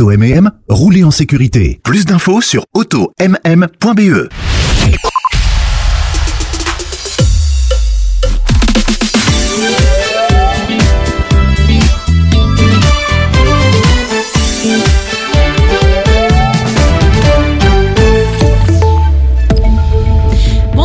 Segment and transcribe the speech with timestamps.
[0.00, 1.78] Auto MM, roulez en sécurité.
[1.84, 4.49] Plus d'infos sur automm.be.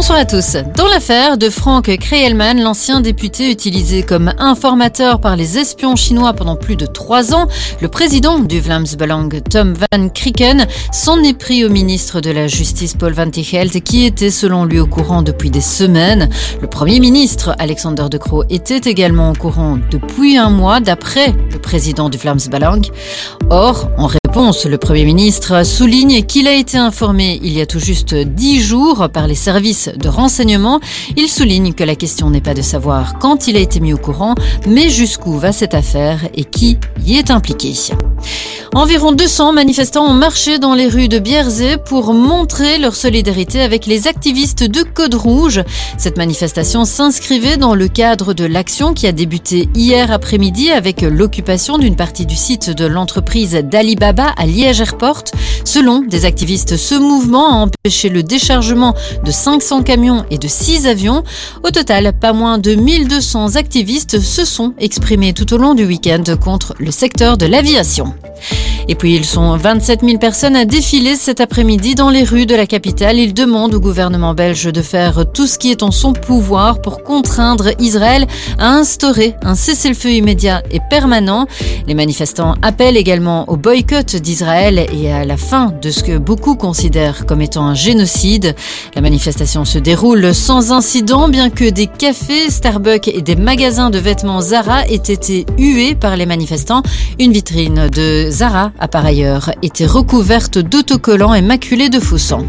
[0.07, 0.55] Bonsoir à tous.
[0.75, 6.55] Dans l'affaire de Frank Kreelman, l'ancien député utilisé comme informateur par les espions chinois pendant
[6.55, 7.47] plus de trois ans,
[7.81, 8.85] le président du Vlaams
[9.49, 14.05] Tom Van Krieken, s'en est pris au ministre de la Justice Paul Van Tichelt qui
[14.05, 16.29] était selon lui au courant depuis des semaines.
[16.61, 21.57] Le premier ministre Alexander De Croo était également au courant depuis un mois d'après le
[21.57, 22.37] président du Vlaams
[23.49, 28.13] Or, en le Premier ministre souligne qu'il a été informé il y a tout juste
[28.13, 30.81] dix jours par les services de renseignement.
[31.15, 33.97] Il souligne que la question n'est pas de savoir quand il a été mis au
[33.97, 34.35] courant,
[34.67, 37.73] mais jusqu'où va cette affaire et qui y est impliqué.
[38.73, 43.85] Environ 200 manifestants ont marché dans les rues de Bierzé pour montrer leur solidarité avec
[43.85, 45.61] les activistes de Code Rouge.
[45.97, 51.77] Cette manifestation s'inscrivait dans le cadre de l'action qui a débuté hier après-midi avec l'occupation
[51.77, 55.23] d'une partie du site de l'entreprise d'Alibaba à Liège Airport.
[55.63, 60.87] Selon des activistes, ce mouvement a empêché le déchargement de 500 camions et de 6
[60.87, 61.23] avions.
[61.63, 66.23] Au total, pas moins de 1200 activistes se sont exprimés tout au long du week-end
[66.41, 68.13] contre le secteur de l'aviation.
[68.87, 72.55] Et puis ils sont 27 000 personnes à défiler cet après-midi dans les rues de
[72.55, 73.17] la capitale.
[73.17, 77.03] Ils demandent au gouvernement belge de faire tout ce qui est en son pouvoir pour
[77.03, 78.27] contraindre Israël
[78.59, 81.47] à instaurer un cessez-le-feu immédiat et permanent.
[81.87, 86.55] Les manifestants appellent également au boycott d'Israël et à la fin de ce que beaucoup
[86.55, 88.55] considèrent comme étant un génocide.
[88.95, 93.97] La manifestation se déroule sans incident, bien que des cafés, Starbucks et des magasins de
[93.97, 96.83] vêtements Zara aient été hués par les manifestants.
[97.19, 102.43] Une vitrine de Zara a par ailleurs été recouverte d'autocollants et maculée de faux sang.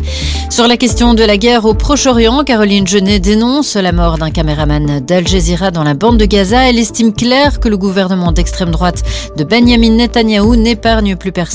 [0.50, 5.00] Sur la question de la guerre au Proche-Orient, Caroline Genet dénonce la mort d'un caméraman
[5.00, 6.68] d'Al Jazeera dans la bande de Gaza.
[6.68, 9.02] Elle estime clair que le gouvernement d'extrême droite
[9.36, 11.45] de Benjamin Netanyahou n'épargne plus personne.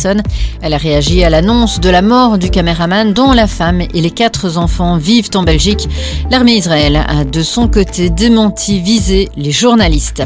[0.61, 4.11] Elle a réagi à l'annonce de la mort du caméraman dont la femme et les
[4.11, 5.87] quatre enfants vivent en Belgique.
[6.29, 10.23] L'armée Israël a de son côté démenti viser les journalistes.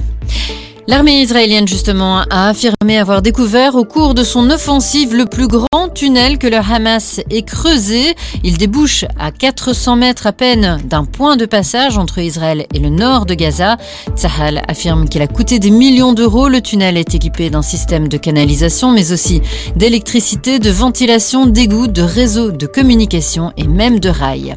[0.88, 5.90] L'armée israélienne, justement, a affirmé avoir découvert au cours de son offensive le plus grand
[5.96, 8.16] tunnel que le Hamas ait creusé.
[8.44, 12.90] Il débouche à 400 mètres à peine d'un point de passage entre Israël et le
[12.90, 13.78] nord de Gaza.
[14.16, 16.50] Tsahal affirme qu'il a coûté des millions d'euros.
[16.50, 19.42] Le tunnel est équipé d'un système de canalisation, mais aussi
[19.76, 24.56] d'électricité, de ventilation, d'égouts, de réseaux de communication et même de rails.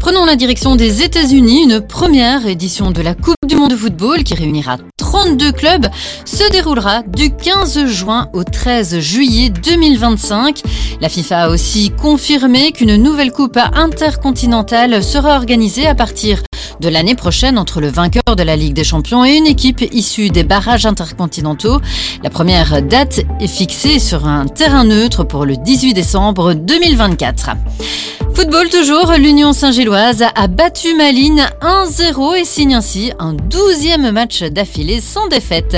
[0.00, 4.22] Prenons la direction des États-Unis, une première édition de la Coupe du monde de football
[4.22, 4.78] qui réunira
[5.10, 5.86] 32 clubs
[6.26, 10.60] se déroulera du 15 juin au 13 juillet 2025.
[11.00, 16.42] La FIFA a aussi confirmé qu'une nouvelle coupe intercontinentale sera organisée à partir
[16.80, 20.30] de l'année prochaine entre le vainqueur de la Ligue des Champions et une équipe issue
[20.30, 21.80] des barrages intercontinentaux.
[22.22, 27.50] La première date est fixée sur un terrain neutre pour le 18 décembre 2024.
[28.38, 35.00] Football toujours, l'Union Saint-Gilloise a battu Malines 1-0 et signe ainsi un douzième match d'affilée
[35.00, 35.76] sans défaite.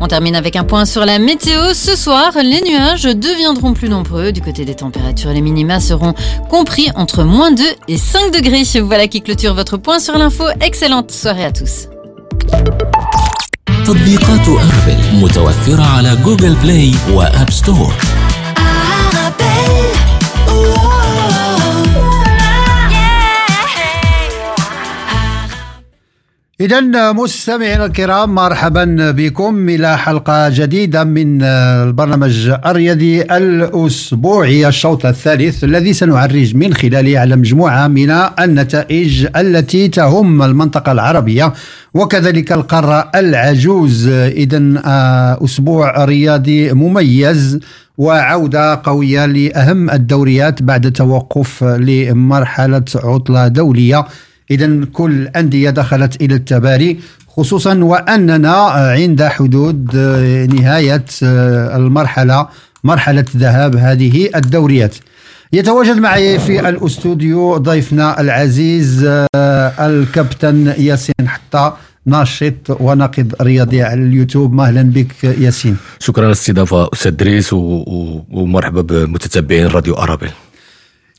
[0.00, 1.74] On termine avec un point sur la météo.
[1.74, 4.30] Ce soir, les nuages deviendront plus nombreux.
[4.30, 6.14] Du côté des températures, les minima seront
[6.48, 8.62] compris entre moins 2 et 5 degrés.
[8.82, 10.25] Voilà qui clôture votre point sur l'info.
[10.26, 11.88] Info, excellente soirée à tous.
[13.84, 17.92] تطبيقات Apple متوفرة على Google Play و App Store
[26.60, 35.92] إذا مستمعينا الكرام مرحبا بكم إلى حلقة جديدة من البرنامج الرياضي الأسبوعي الشوط الثالث الذي
[35.92, 41.52] سنعرج من خلاله على مجموعة من النتائج التي تهم المنطقة العربية
[41.94, 44.08] وكذلك القارة العجوز.
[44.08, 47.58] إذا آه، أسبوع رياضي مميز
[47.98, 54.06] وعودة قوية لأهم الدوريات بعد توقف لمرحلة عطلة دولية.
[54.50, 56.98] إذا كل الأندية دخلت إلى التباري
[57.28, 58.56] خصوصا وأننا
[58.98, 59.96] عند حدود
[60.54, 61.04] نهاية
[61.76, 62.48] المرحلة
[62.84, 64.94] مرحلة ذهاب هذه الدوريات.
[65.52, 69.10] يتواجد معي في الأستوديو ضيفنا العزيز
[69.80, 71.72] الكابتن ياسين حتى
[72.06, 74.60] ناشط وناقد رياضي على اليوتيوب.
[74.60, 75.76] أهلا بك ياسين.
[75.98, 80.30] شكرا على الاستضافه أستاذ دريس ومرحبا بمتتبعين راديو أرابيل.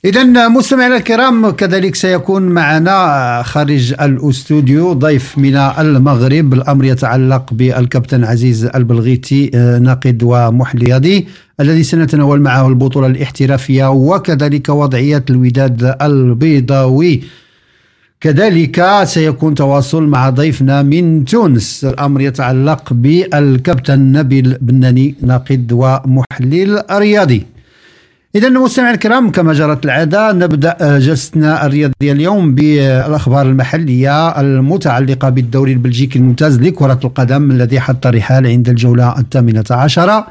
[0.07, 8.65] إذا مستمعينا الكرام كذلك سيكون معنا خارج الأستوديو ضيف من المغرب الأمر يتعلق بالكابتن عزيز
[8.65, 9.49] البلغيتي
[9.81, 11.27] ناقد ومحليادي
[11.59, 17.21] الذي سنتناول معه البطولة الاحترافية وكذلك وضعية الوداد البيضاوي.
[18.21, 27.56] كذلك سيكون تواصل مع ضيفنا من تونس الأمر يتعلق بالكابتن نبيل بناني ناقد ومحلل رياضي
[28.35, 36.19] إذا المستمعين الكرام كما جرت العادة نبدأ جلستنا الرياضية اليوم بالأخبار المحلية المتعلقة بالدوري البلجيكي
[36.19, 40.27] الممتاز لكرة القدم الذي حط رحاله عند الجولة الثامنة عشرة.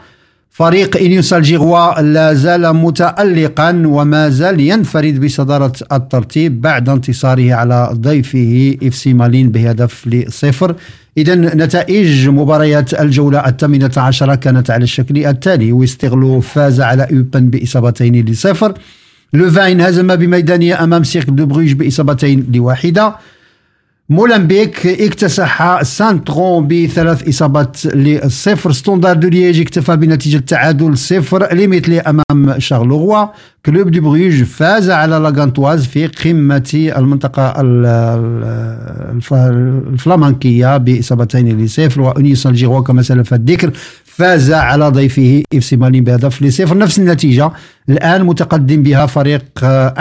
[0.51, 7.91] فريق إنيون سان جيلواز لا زال متألقا وما زال ينفرد بصدارة الترتيب بعد انتصاره على
[7.93, 10.75] ضيفه إف سي مالين بهدف لصفر.
[11.17, 15.73] إذا نتائج مباريات الجولة الثامنة عشرة كانت على الشكل التالي.
[15.73, 18.75] ويسترلو فاز على أوبن بإصابتين لصفر.
[19.33, 23.17] لوفاين هزم بميدانه أمام سيركل دو بروج بإصابتين لواحدة.
[24.09, 28.73] مولمبيك اكتسح سان ترون بثلاث إصابات لصفر.
[28.73, 33.27] ستوندار دو ليج اكتفى بنتيجة تعادل صفر لمثله أمام شارلوروا
[33.67, 37.55] كلوب دي بروج فاز على لاغانتواز في قمة المنطقة
[39.93, 42.01] الفلامنكية بإصابتين لصفر.
[42.01, 43.73] وإنيون سان جيلواز كما سلف الذكر
[44.17, 47.51] فاز على ضيفه إف سي مالين بهدف لصفر نفس النتيجة
[47.89, 49.45] الآن متقدم بها فريق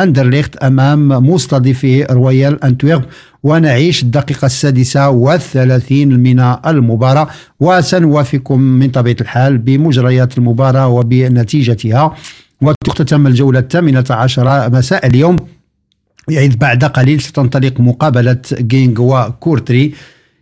[0.02, 3.04] أندرليخت أمام مستضيفه رويال انتويرب
[3.44, 7.28] ونعيش الدقيقة السادسة والثلاثين من المباراة.
[7.60, 12.16] وسنوافيكم من طبيعة الحال بمجريات المباراة وبنتيجتها.
[12.62, 15.36] وتختتم الجولة الثامنة عشرة مساء اليوم
[16.30, 19.94] يعني بعد قليل ستنطلق مقابلة جينك وكورتري.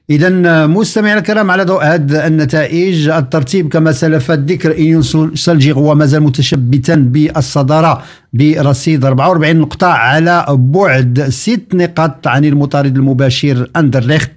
[0.09, 0.29] إذا
[0.67, 5.01] مستمعينا الكرام على ضوء هذه النتائج الترتيب كما سلف الذكر إنيون
[5.36, 8.03] سان جيلواز مازال متشبثا بالصدارة
[8.33, 14.31] برصيد 44 نقطة على بعد ست نقاط عن المطارد المباشر أندرليخت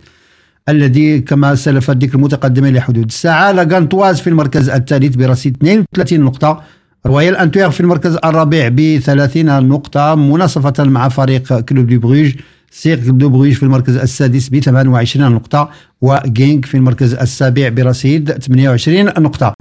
[0.69, 6.63] الذي كما سلف الذكر متقدم إلى حدود الساعة لاغانتواز في المركز الثالث برصيد 32 نقطة
[7.07, 12.33] رويال أنتويرب في المركز الرابع ب 30 نقطة مناصفة مع فريق كلوب دي بروج.
[12.71, 15.71] سيركل دو بروج في المركز السادس ب 28 نقطة
[16.01, 19.55] وجينك في المركز السابع برصيد 28 نقطة.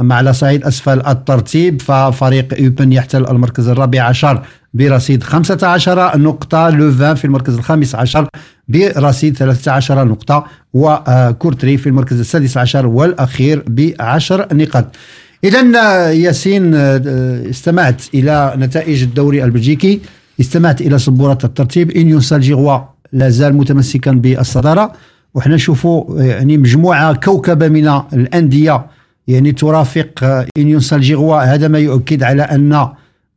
[0.00, 4.42] أما على صعيد أسفل الترتيب ففريق يوبن يحتل المركز الرابع عشر
[4.74, 8.28] برصيد 15 نقطة لوفان في المركز الخامس عشر
[8.68, 14.96] برصيد 13 نقطة وكورتري في المركز السادس عشر والأخير بعشر نقاط.
[15.44, 20.00] إذا ياسين استمعت إلى نتائج الدوري البلجيكي.
[20.40, 21.90] استمعت إلى سبورة الترتيب.
[21.90, 22.78] انيون سالجيغوا
[23.12, 24.92] لا زال متمسكا بالصدارة.
[25.34, 28.86] وحنا نشوفوا يعني مجموعة كوكبة من الأندية
[29.28, 32.88] يعني ترافق انيون سالجيغوا هذا ما يؤكد على أن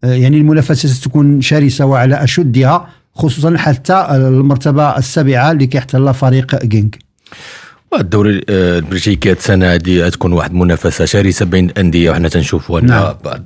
[0.04, 6.90] يعني المنافسة ستكون شرسة وعلى أشدها خصوصا حتى المرتبة السابعة اللي كيحتلها فريق جينغ.
[7.94, 13.13] الدوري البلجيكي السنة هذه تكون واحد المنافسة شرسة بين الأندية وحنا تنشوفوا أن نعم.
[13.25, 13.44] بعض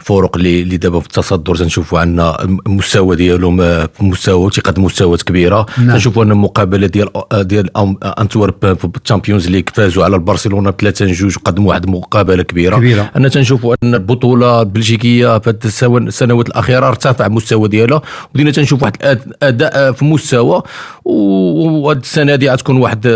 [0.00, 5.66] الفرق اللي اللي دابا في التصدر تنشوفوا عندنا المستوى ديالهم في مستوى تيقدم مستويات كبيرة.
[5.78, 5.92] نعم.
[5.92, 7.70] تنشوفوا أن المقابلة ديال ديال
[8.04, 12.76] انتورب في ال Champions League فازوا على البرشلونة 3 جوج وقدموا واحد المقابلة كبيرة.
[12.76, 13.10] كبيرة.
[13.16, 15.54] أنا تنشوفوا أن البطولة البلجيكية في
[15.94, 18.02] السنوات الأخيرة ارتفع المستوى ديالها.
[18.30, 20.62] وبدينا تنشوف واحد الاداء في مستوى.
[21.04, 23.06] وهاد السنة هذه غتكون واحد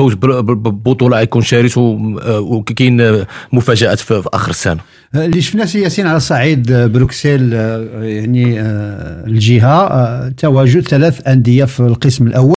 [0.00, 4.80] الفوز ببطوله غيكون شرس وكاين مفاجآت في آخر السنة.
[5.14, 7.52] اللي شفنا سي ياسين على صعيد بروكسل
[8.02, 8.60] يعني
[9.26, 12.54] الجهة تواجد ثلاث أندية في القسم الأول.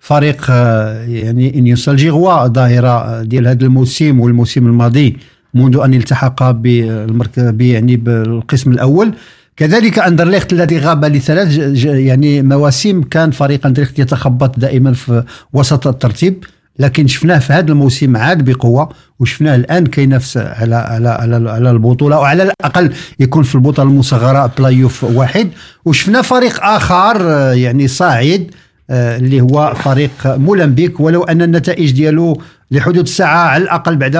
[0.00, 5.16] فريق يعني إنيون سان جيلواز ظاهرة ديال هذا الموسم والموسم الماضي
[5.54, 9.12] منذ أن التحق بالمركز يعني بالقسم الأول.
[9.56, 16.44] كذلك أندرليخت الذي غاب لثلاث يعني مواسم كان فريق أندرليخت يتخبط دائما في وسط الترتيب.
[16.78, 22.18] لكن شفناه في هذا الموسم عاد بقوة وشفناه الآن كينافس على على على, على البطولة
[22.18, 25.48] وعلى الأقل يكون في البطولة المصغرة بلاي اوف واحد.
[25.84, 27.20] وشفنا فريق آخر
[27.54, 28.50] يعني صاعد
[28.90, 34.14] اللي هو فريق مولمبيك ولو أن النتائج ديالو لحدود الساعة على الأقل بعد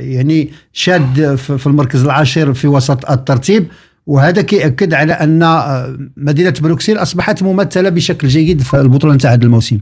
[0.00, 3.66] يعني شاد في المركز العاشر في وسط الترتيب.
[4.06, 5.40] وهذا كيأكد على أن
[6.16, 9.78] مدينة بروكسل أصبحت ممثلة بشكل جيد في البطولة نتاع هذا الموسم.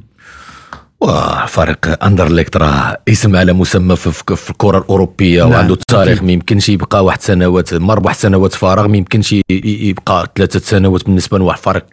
[1.03, 5.53] وفريق اندرليكت راه اسم على مسمى في, الكرة الأوروبية نعم.
[5.53, 10.61] وعنده تاريخ ما يمكنش يبقى واحد سنوات مر بواحد سنوات فراغ ما يمكنش يبقى ثلاثة
[10.61, 11.59] سنوات بالنسبة لواحد.
[11.59, 11.85] فريق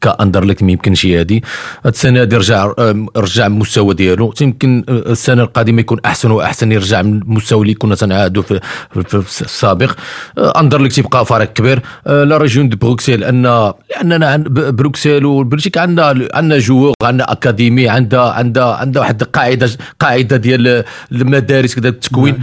[0.00, 1.40] كاندرليكت ما يمكنش هذه.
[1.84, 2.72] هاد السنة هذه رجع
[3.16, 4.34] رجع المستوى ديالو.
[4.40, 8.60] يمكن السنة القادمة يكون أحسن وأحسن يرجع من المستوى اللي كنا تنعهدوه في,
[9.08, 9.92] في, السابق.
[10.38, 11.82] اندرليكت يبقى فريق كبير.
[12.06, 14.36] la région de Bruxelles ان لأننا
[14.70, 19.70] بروكسيل وبلجيكا عندنا عندنا joueurs عندنا académie عندها عندها عندها واحد القاعده
[20.00, 22.36] قاعدة ديال المدارس كذا التكوين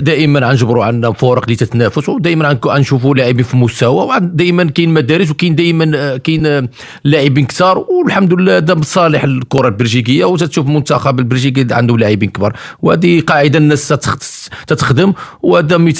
[0.00, 5.54] دائما غنجبروا عندنا فرق اللي تتنافس ودائما غنشوفوا لاعبين في مستوى دائما كاين مدارس وكاين
[5.54, 6.68] دائما كاين
[7.04, 12.56] لاعبين كثار والحمد لله هذا بصالح الكرة البلجيكية وتشوف المنتخب البلجيكي عنده لاعبين كبار.
[12.82, 13.92] وهذه قاعدة الناس
[14.66, 15.92] تتخدم وهذا mais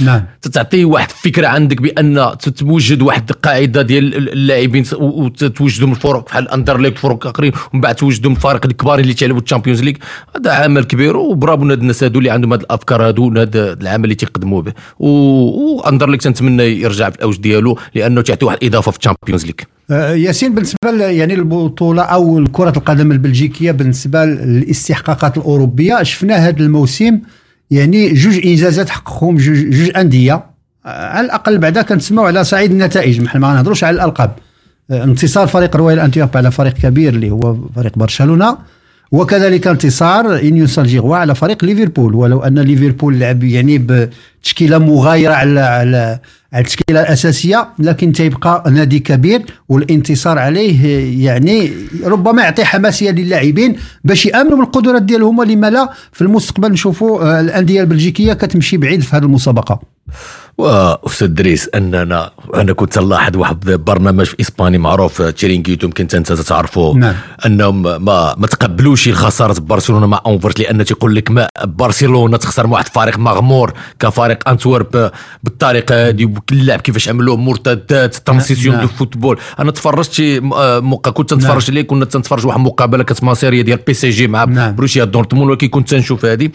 [0.00, 0.24] نعم.
[0.52, 7.26] تعطي واحد الفكرة عندك بأن تتوجد واحد القاعدة ديال اللاعبين وتوجدوا الفرق بحال اندرليك فرق
[7.26, 9.94] آخرين ومن بعد توجدوا الفرق الكبار اللي تلعبوا ال Champions League
[10.36, 14.14] هذا عمل كبير وبرافو هاد الناس هادو اللي عندهم هاد الأفكار هادو هذا العمل اللي
[14.14, 14.72] تيقدموا به.
[14.98, 19.54] واندرليك تنتمنى يرجع في الأوج ديالو لأنه تعطي واحد الإضافة في ال Champions League
[19.90, 27.20] ياسين بالنسبة يعني البطولة أو كره القدم البلجيكية بالنسبة للاستحقاقات الأوروبية شفنا هذا الموسم
[27.70, 30.34] يعني جوج إنجازات حققهم جوج, جوج أندية.
[30.86, 34.32] آه، على الأقل بعدا كنسمعوا على صعيد النتائج ما نهضروش على الألقاب.
[34.90, 38.58] آه، انتصار فريق رويال أنتويرب على فريق كبير اللي هو فريق برشلونة.
[39.12, 42.14] وكذلك انتصار أونيون سان جيلواز على فريق ليفربول.
[42.14, 46.18] ولو أن ليفربول لعب يعني بتشكيلة مغايرة على على
[46.56, 50.84] التشكيلة الأساسية لكن تيبقى نادي كبير والانتصار عليه
[51.26, 51.72] يعني
[52.04, 55.38] ربما يعطي حماسية للاعبين باش يأمنوا بالقدرات ديالهم.
[55.38, 59.80] ولما لا في المستقبل نشوفوا آه، الأندية البلجيكية كتمشي بعيد في هذه المسابقة.
[60.58, 66.96] وأستاذ دريس اننا أنا كنت نلاحظ واحد برنامج في إسباني معروف تشيرينغيتو يمكن انت تعرفوه
[66.96, 67.14] نعم.
[67.46, 72.72] أنهم ما ما تقبلوش خسارة برشلونة مع أونفرس لأن تيقول لك ما برشلونة تخسر مع
[72.72, 75.10] واحد الفريق مغمور كفريق أنتورب
[75.42, 78.86] بالطريقة هذه وكل لاعب كيفاش عملوا مرتدات transition نعم.
[78.86, 80.40] de football أنا تفرجت
[80.82, 81.86] مقا كنت نتفرج نعم.
[81.86, 84.74] كنا تنتفرج واحد المقابله كانت مع سيريا ديال PSG مع نعم.
[84.74, 86.50] بروسيا دورتموند ولكن كنت تنشوف هذه آه،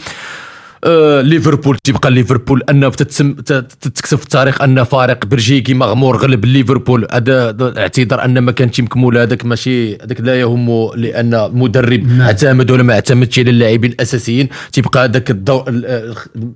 [1.22, 7.08] ليفربول تيبقى ليفربول انه تتسم تكتب في التاريخ أن فريق بلجيكي مغمور غلب ليفربول.
[7.12, 12.22] هذا اعتذار أن ما كانش مكمول هذاك ماشي هذاك لا يهم لأن مدرب نعم.
[12.22, 14.50] اعتمد ولا ما اعتمدش على اللاعبين الأساسيين.
[14.72, 15.66] تيبقى هذاك الدور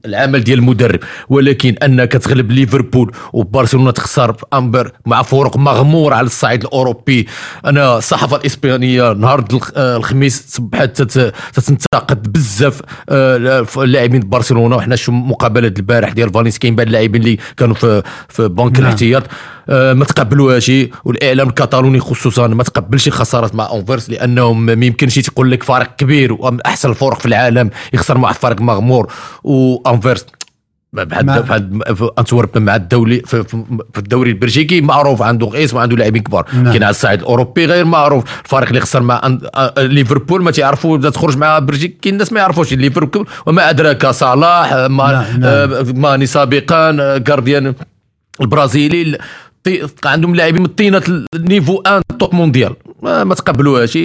[0.06, 1.00] العمل ديال المدرب.
[1.30, 7.28] ولكن انك تغلب ليفربول وبرشلونة تخسر في أمبر مع فرق مغمور على الصعيد الأوروبي.
[7.66, 9.46] أنا الصحافه الإسبانية نهار
[9.78, 11.02] الخميس صبحت
[11.54, 17.22] تتنتقد بزاف آه، اللاعبين لاعبين برشلونة وحنا شو مقابلة البارح ديال فالنسيا كاين بعض اللاعبين
[17.22, 18.84] اللي كانوا في في بنك نعم.
[18.84, 19.24] الاحتياط
[19.70, 20.72] آه ما تقبلوهاش
[21.06, 26.34] والإعلام الكتالوني خصوصا ما تقبلش خسارات مع اونفرس لأنهم ما يمكنش تقول لك فريق كبير
[26.34, 29.12] واحسن الفرق في العالم يخسر مع فريق مغمور
[29.44, 30.26] وانفرس
[30.94, 31.82] بحال بحال
[32.20, 33.44] انتورب مع الدولي في,
[33.94, 36.70] في الدوري البلجيكي معروف عنده اسم وعنده لاعبين كبار نعم.
[36.70, 39.38] كاين على الصعيد الأوروبي غير معروف الفريق اللي خسر مع
[39.78, 44.88] ليفربول ما تعرفوا تخرج مع بلجيكا كاين الناس ما يعرفوش ليفربول وما أدراك صلاح ما
[45.12, 45.40] نعم.
[45.40, 46.02] نعم.
[46.02, 47.74] ماني سابقا جارديان
[48.42, 49.18] البرازيلي
[50.06, 51.04] عندهم لاعبين من الطينه
[51.36, 54.00] النيفو أن توب مونديال ما, ما تقبلوهاش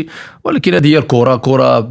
[0.44, 1.90] ولكن هذه هي الكرة كرة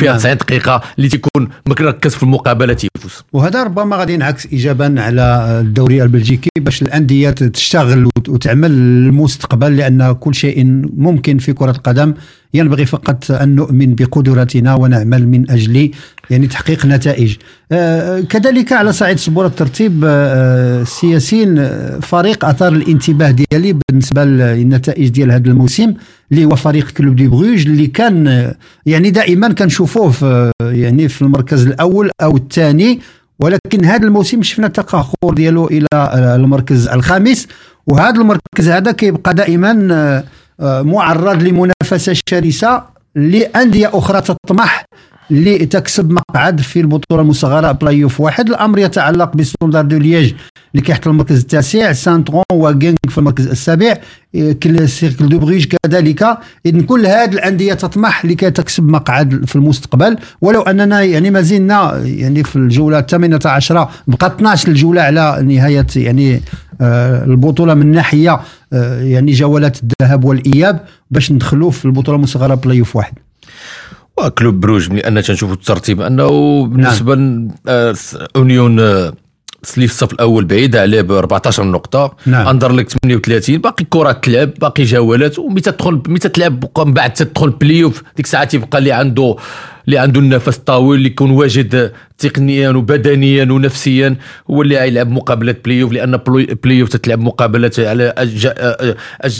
[0.00, 0.38] فيها 90 نعم.
[0.38, 2.74] دقيقة اللي تيكون مركز في المقابلة.
[2.74, 10.12] تيفوز وهذا ربما غادي ينعكس ايجابا على الدوري البلجيكي باش الأندية تشتغل وتعمل للمستقبل لأن
[10.12, 10.64] كل شيء
[10.96, 12.14] ممكن في كرة القدم.
[12.54, 15.90] ينبغي فقط أن نؤمن بقدراتنا ونعمل من أجل
[16.30, 17.36] يعني تحقيق نتائج
[17.72, 25.08] آه، كذلك على صعيد سبوره الترتيب آه، سياسين آه، فريق أثار الانتباه ديالي بالنسبة للنتائج
[25.08, 25.94] ديال هذا الموسم
[26.32, 28.52] اللي هو فريق كلوب دي بروج اللي كان
[28.86, 33.00] يعني دائما كنشوفوه في يعني في المركز الأول أو الثاني.
[33.40, 35.86] ولكن هذا الموسم شفنا تقهقر ديالو إلى
[36.36, 37.46] المركز الخامس.
[37.86, 39.72] وهذا المركز هذا كيبقى دائما
[40.60, 42.82] معرض لمنافسة شرسه
[43.14, 44.84] لأندية أخرى تطمح
[45.30, 48.48] لتكسب مقعد في البطولة المصغرة بلاي اوف واحد.
[48.48, 50.32] الأمر يتعلق بستوندار دو ليج
[50.74, 51.92] اللي كيحتل المركز التاسع.
[51.92, 53.98] سانترون وغينك في المركز السابع.
[54.84, 56.38] سيركل دو بريج كذلك.
[56.66, 60.16] اذا كل هذه الأندية تطمح لكي تكسب مقعد في المستقبل.
[60.40, 65.86] ولو أننا يعني ما زلنا يعني في الجولة الثامنة عشرة بقى 12 الجولة على نهاية
[65.96, 66.40] يعني
[66.80, 68.40] البطولة من ناحية
[68.72, 73.12] آه، يعني جولات الذهاب والإياب باش ندخلوا في البطولة المصغرة بلاي أوف واحد
[74.38, 77.50] كلوب بروج لأن تنشوفوا الترتيب أنه بالنسبة نعم.
[78.36, 78.80] أونيون
[79.62, 82.48] سليف الصف الأول بعيد عليه ب 14 نقطة نعم.
[82.48, 87.84] اندرليك 38 باقي كرة تلعب باقي جولات ومتى تدخل متى تلعب من بعد تدخل بلاي
[87.84, 89.36] أوف ديك الساعة تيبقى اللي عنده
[89.86, 94.16] اللي عنده النفس الطويل اللي يكون واجد تقنيا وبدنيا ونفسيا.
[94.50, 96.16] هو اللي يلعب مقابلة بلاي اوف لأن
[96.64, 98.14] بلاي اوف تتلعب مقابلات على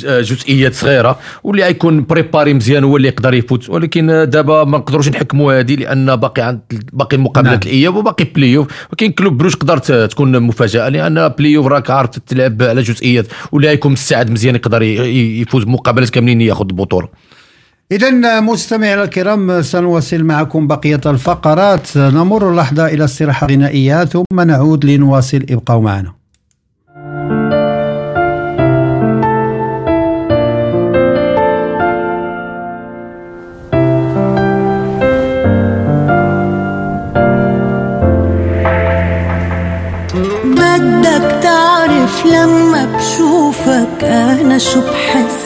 [0.08, 1.18] جزئيات صغيرة.
[1.44, 3.70] واللي غيكون préparé مزيان هو اللي يقدر يفوت.
[3.70, 6.60] ولكن دابا ما نقدروش نحكموا هذه لأن باقي عند
[6.92, 7.74] باقي مقابلات نعم.
[7.74, 12.10] الإياب وباقي بلاي اوف ولكن كلوب بروش تقدر تكون مفاجأة لأن بلاي اوف راك عارف
[12.10, 13.26] تلعب على جزئيات.
[13.52, 17.08] واللي غيكون مستعد مزيان يقدر يفوز مقابلات كاملين ياخذ البطوله
[17.92, 21.96] إذا مستمعينا الكرام سنواصل معكم بقية الفقرات.
[21.96, 25.46] نمر لحظة إلى استراحة غنائية ثم نعود لنواصل.
[25.50, 26.12] ابقوا معنا.
[40.44, 45.39] بدك تعرف لما بشوفك أنا شو بحس؟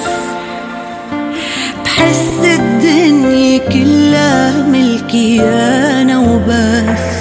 [5.21, 7.15] أنا وبس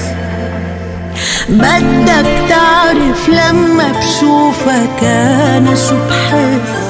[1.49, 6.82] بدك تعرف لما بشوفك أنا شو بحس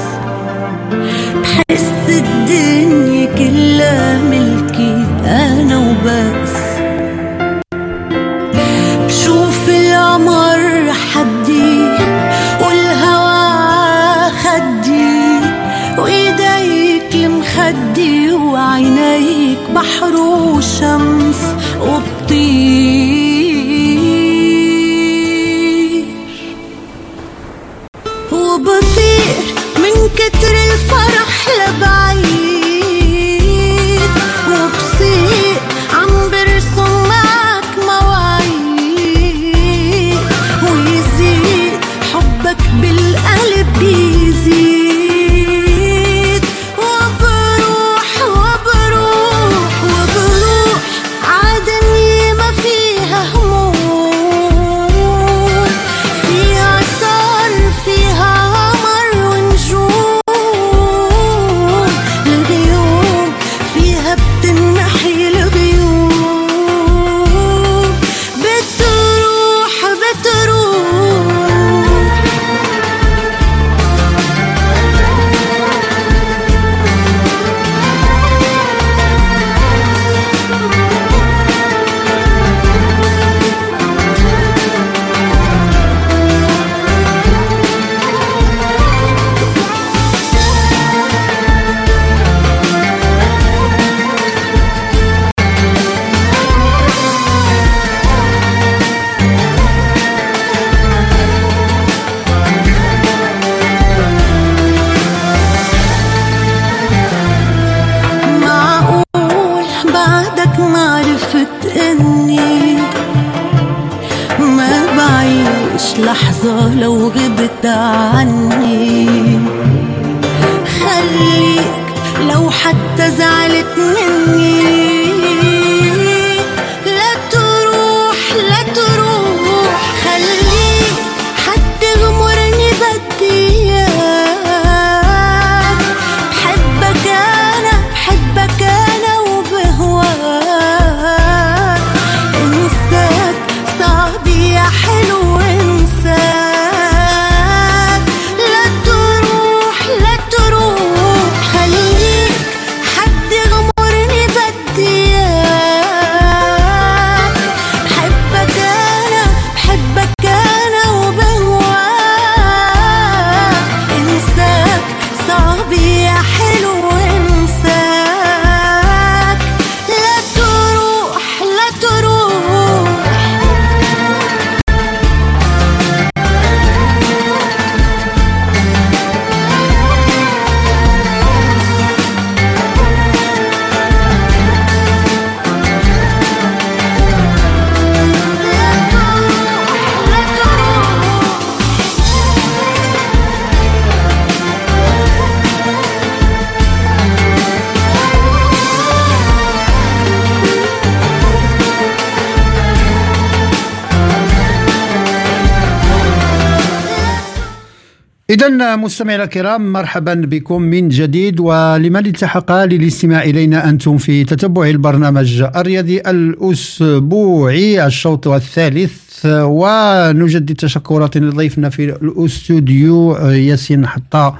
[208.46, 215.42] إذا مستمعينا الكرام مرحبا بكم من جديد ولمن التحق للاستماع إلينا أنتم في تتبع البرنامج
[215.56, 219.26] الرياضي الأسبوعي الشوط الثالث.
[219.26, 224.38] ونجدد تشكرات لضيفنا في الأستوديو ياسين حطا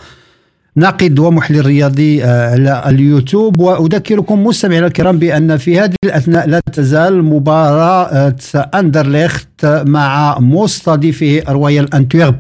[0.77, 3.61] ناقد ومحلل رياضي آه، على اليوتيوب.
[3.61, 8.37] وأذكركم مستمعينا الكرام بأن في هذه الأثناء لا تزال مباراة
[8.75, 12.37] أندرليخت مع مستضيفه رويال أنتويرب.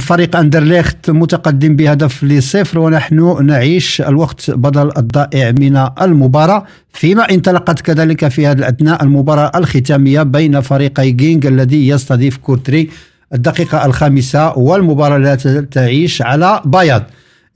[0.00, 6.64] فريق أندرليخت متقدم بهدف لصفر ونحن نعيش الوقت بدل الضائع من المباراة.
[6.92, 12.90] فيما انطلقت كذلك في هذه الأثناء المباراة الختامية بين فريقي جينج الذي يستضيف كورتري
[13.34, 15.34] الدقيقة الخامسة والمباراة لا
[15.70, 17.02] تعيش على بياض.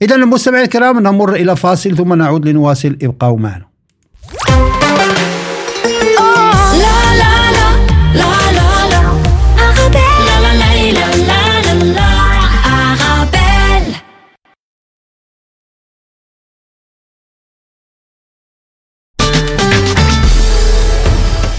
[0.01, 3.65] إذا المستمعين الكرام نمر إلى فاصل ثم نعود لنواصل ابقوا معنا.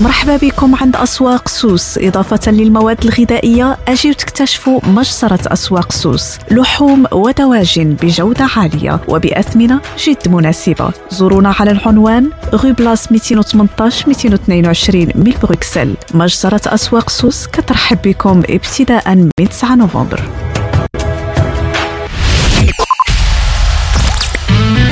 [0.02, 1.98] مرحبا بكم عند أسواق سوس.
[1.98, 6.38] إضافة للمواد الغذائية أجيو تكتشفوا مجزرة أسواق سوس.
[6.50, 10.92] لحوم ودواجن بجودة عالية وبأثمنة جد مناسبة.
[11.10, 15.94] زورونا على العنوان rue Blaes 218 222 من بروكسل.
[16.14, 20.22] مجزرة أسواق سوس كترحب بكم ابتداء من 9 نوفمبر.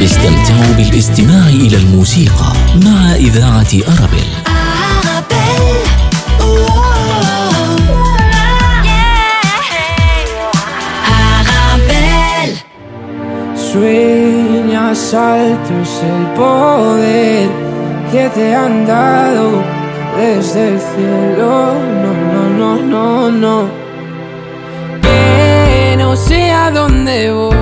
[0.02, 2.52] استمتعوا بالاستماع إلى الموسيقى
[2.84, 4.59] مع إذاعة أرابيل.
[13.72, 17.48] Sueñas altos el poder
[18.11, 19.62] que te han dado
[20.16, 21.74] desde el cielo.
[22.02, 23.56] No, no, no, no, no.
[25.02, 27.56] Que no sé a dónde voy.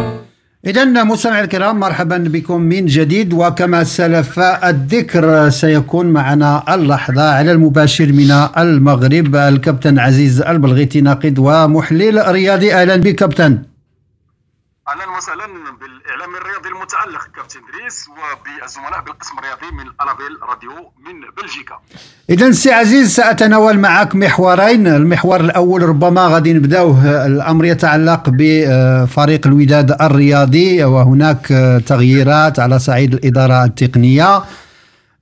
[0.64, 8.12] إذا مستمعي الكرام مرحبا بكم من جديد وكما سلف الذكر سيكون معنا اللحظة على المباشر
[8.12, 13.62] من المغرب الكابتن عزيز البلغيتي ناقد ومحلل رياضي أهلا بك كابتن
[14.88, 15.46] أهلا وسهلا
[16.28, 20.70] بالاعلام الرياضي المتالق كابتن دريس وبالزملاء بالقسم الرياضي من الابيل راديو
[21.06, 21.74] من بلجيكا.
[22.30, 24.86] إذا سي عزيز سأتناول معك محورين.
[24.86, 31.46] المحور الأول ربما غادي نبداوه الأمر يتعلق بفريق الوداد الرياضي وهناك
[31.86, 34.42] تغييرات على صعيد الإدارة التقنية.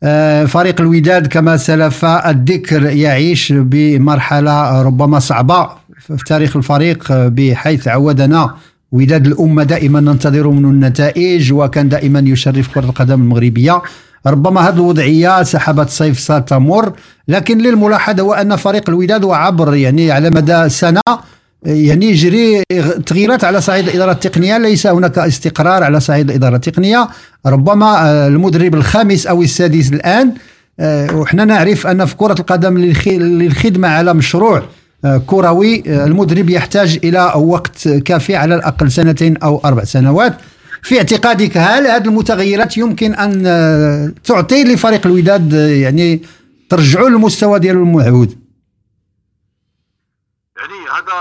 [0.03, 8.57] آه، فريق الوداد كما سلف الذكر يعيش بمرحلة ربما صعبة في تاريخ الفريق بحيث عودنا
[8.93, 13.83] وداد الأمة دائما ننتظر منه النتائج وكان دائما يشرف كرة القدم المغربية.
[14.27, 16.93] ربما هذه الوضعية سحبت صيف ستمر
[17.29, 21.01] لكن للملاحظة هو أن فريق الوداد وعبر يعني على مدى سنة
[21.67, 22.63] يعني يجري
[23.07, 24.59] تغييرات على صعيد الإدارة التقنية.
[24.59, 27.09] ليس هناك استقرار على صعيد الإدارة التقنية.
[27.47, 30.33] ربما آه، المدرب الخامس أو السادس الآن
[30.81, 34.63] آه، وحنا نعرف أن في كرة القدم للخ- للخدمة على مشروع
[35.27, 40.39] كروي المدرب يحتاج إلى وقت كافي على الأقل سنتين أو أربع سنوات.
[40.87, 46.27] في اعتقادك هل هذه المتغيرات يمكن أن آه، تعطي لفريق الوداد آه، يعني
[46.71, 48.47] ترجعوا للمستوى ديالو المعهود
[50.57, 51.15] يعني هذا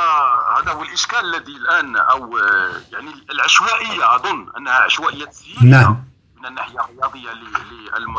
[0.58, 5.30] هذا هو الإشكال الذي الآن أو آه، يعني العشوائية أظن أنها عشوائية
[5.64, 6.04] نعم.
[6.40, 7.30] من الناحية الرياضية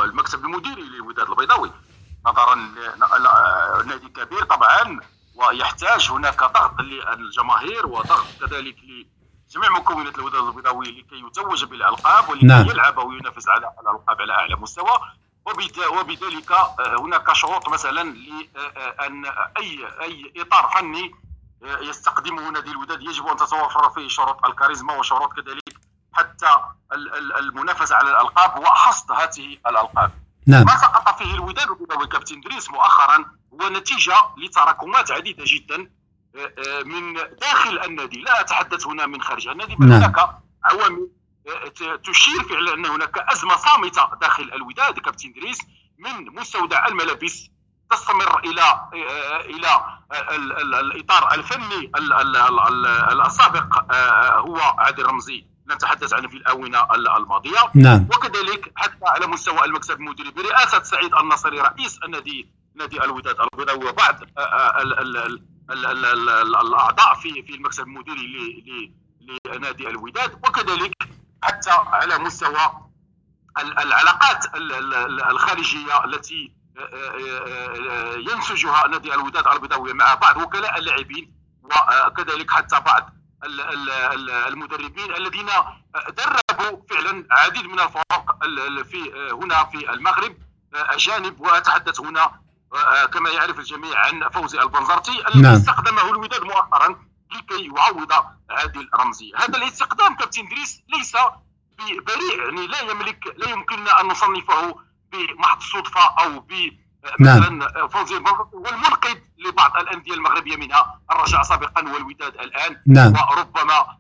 [0.07, 1.71] للمكتب المديري للوداد البيضاوي.
[2.27, 2.55] نظرا
[3.85, 5.01] لنادي كبير طبعا.
[5.37, 8.77] ويحتاج هناك ضغط للجماهير وضغط كذلك
[9.51, 12.67] لجميع مكونات الوداد البيضاوي لكي يتوج بالألقاب ولكي نعم.
[12.69, 14.99] يلعب وينافس على الألقاب على أعلى مستوى.
[15.47, 19.25] وبذلك آه، هناك شروط مثلا لأن
[19.59, 21.15] اي أي إطار فني
[21.65, 25.79] آه، يستخدمه نادي الوداد يجب أن تتوفر فيه شروط الكاريزما وشروط كذلك
[26.13, 26.47] حتى
[26.93, 30.11] ال- ال- المنافسة على الألقاب وحصد هذه الألقاب.
[30.47, 30.65] نعم.
[30.65, 33.25] ما سقط فيه الوداد البيضاوي كابتن دريس مؤخرا
[33.63, 35.91] هو نتيجه لتراكمات عديدة جدا
[36.37, 38.21] آه، آه، من داخل النادي.
[38.21, 40.03] لا أتحدث هنا من خارج النادي بل نعم.
[40.03, 40.17] هناك
[40.65, 41.09] عوامل
[41.49, 44.99] آه، تشير فعلا أن هناك أزمة صامتة داخل الوداد.
[44.99, 45.59] كابتن دريس
[45.99, 47.51] من مستودع الملابس
[47.91, 48.89] تستمر إلى
[49.45, 49.85] إلى
[50.31, 53.93] ال- ال- الإطار الفني ال- ال- ال- ال- السابق
[54.37, 55.47] هو عادل رمزي.
[55.71, 57.71] نتحدث عنه في الآونة ال- الماضية.
[57.75, 58.05] نعم.
[58.17, 64.23] وكذلك حتى على مستوى المكتب المديري برئاسة سعيد النصري رئيس النادي نادي الوداد البيضاوي وبعض
[64.39, 68.93] آه، آه، ال- ال- ال- ال- ال- ال- ال- الاعضاء في في المكتب المديري
[69.47, 70.93] لنادي الوداد وكذلك
[71.43, 72.81] حتى على مستوى
[73.59, 80.15] ال- العلاقات ال- ال- ال- الخارجيه التي آه، آه، آه، ينسجها نادي الوداد البيضاوي مع
[80.15, 83.13] بعض وكلاء اللاعبين وكذلك حتى بعض
[83.45, 85.47] ال- ال- ال- المدربين الذين
[86.09, 90.37] دربوا فعلا عديد من الفرق ال- ال- في هنا في المغرب
[90.75, 92.41] اجانب واتحدث هنا
[93.13, 95.55] كما يعرف الجميع عن فوزي البنزرتي الذي نعم.
[95.55, 96.97] استخدمه الوداد مؤخرا
[97.35, 98.13] لكي يعوض
[98.51, 101.17] هذه الرمزية هذا الاستخدام كابتن دريس ليس
[101.79, 104.77] بريء يعني لا يملك لا يمكننا أن نصنفه
[105.13, 106.53] بمحض الصدفه أو ب
[107.21, 107.41] نعم.
[107.41, 113.13] مثلا فوزي البنزرتي والمنقذ لبعض الأندية المغربية منها الرجاء سابقا والوداد الآن نعم.
[113.13, 113.97] وربما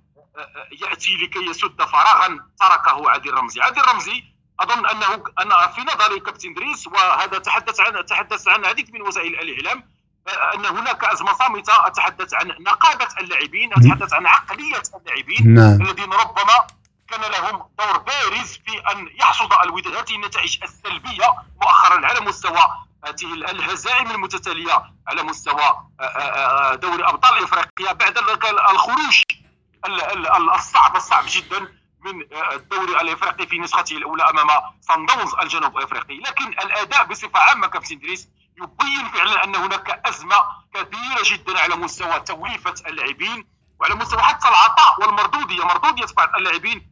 [0.83, 4.25] يأتي لكي يسد فراغا تركه عادل الرمزي عادل الرمزي
[4.61, 9.35] أظن أنه أنا في نظري كابتن دريس وهذا تحدث عن تحدث عن عديد من وسائل
[9.41, 9.85] الإعلام
[10.29, 15.83] آه، أن هناك أزمة صامتة اتحدث عن نقابة اللاعبين اتحدث عن عقلية اللاعبين نعم.
[15.83, 16.67] الذين ربما
[17.09, 22.69] كان لهم دور بارز في أن يحصد الوداد هذه النتائج السلبية مؤخرا على مستوى
[23.07, 25.63] هذه الهزائم المتتالية على مستوى
[26.01, 28.19] آه، آه، دوري أبطال إفريقيا بعد
[28.71, 29.23] الخروج
[29.87, 31.69] ال- ال- ال- الصعب الصعب جدا
[32.13, 34.49] من الدوري الإفريقي في نسخته الأولى أمام
[34.81, 36.17] صن داونز الجنوب إفريقي.
[36.17, 40.37] لكن الأداء بصفة عامة كابتن دريس يبين فعلا أن هناك أزمة
[40.75, 43.47] كبيرة جدا على مستوى توليفة اللاعبين
[43.81, 45.65] وعلى مستوى حتى العطاء والمردودية.
[45.65, 46.91] مردودية بعض اللاعبين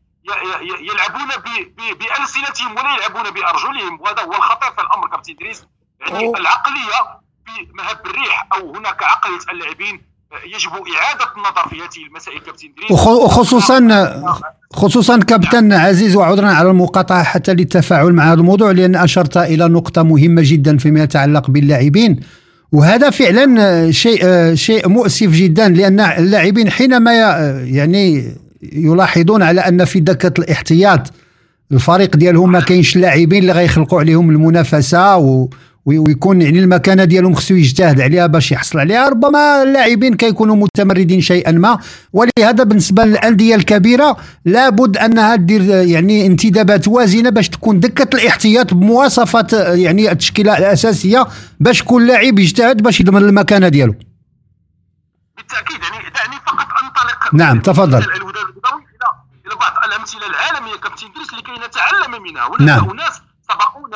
[0.61, 1.29] يلعبون
[1.77, 4.01] بألسنتهم ولا يلعبون بأرجلهم.
[4.01, 5.67] وهذا هو الخطير في الأمر كابتن دريس
[6.01, 6.29] يعني.
[6.29, 10.14] العقلية في مهب الريح أو هناك عقلية اللاعبين
[10.47, 12.91] يجب إعادة النظر في هذه المسائل كابتن دريس.
[12.91, 14.13] وخ- وخصوصا
[14.73, 20.03] خصوصا كابتن عزيز وعذرا على المقاطعة حتى للتفاعل مع هذا الموضوع لأن أشرت إلى نقطة
[20.03, 22.21] مهمة جدا فيما يتعلق باللاعبين.
[22.73, 27.13] وهذا فعلا شيء شيء مؤسف جدا لأن اللاعبين حينما
[27.65, 28.35] يعني
[28.73, 31.01] يلاحظون على أن في دكة الاحتياط
[31.73, 35.49] الفريق ديالهم ما كاينش لاعبين اللي غيخلقوا عليهم المنافسة و
[35.87, 41.53] ويكون يعني المكانة ديالهم خصو يجتهد عليها باش يحصل عليها ربما اللاعبين كيكونوا متمردين شيئا
[41.53, 41.79] ما
[42.13, 49.53] ولهذا بالنسبة للأندية الكبيرة لابد أنها دير يعني انتدابات وازنة باش تكون دكة الاحتياط بمواصفات
[49.53, 51.27] يعني التشكيلة الأساسية
[51.61, 53.95] باش كل لاعب يجتهد باش يضمن المكانة ديالو
[55.37, 57.99] بالتأكيد يعني دعني فقط أنطلق نعم، تفضل.
[57.99, 62.79] إلى بعض الأمثلة العالمية كابتن دريس لكي نتعلم منها هناك نعم.
[62.79, 63.11] سبقونا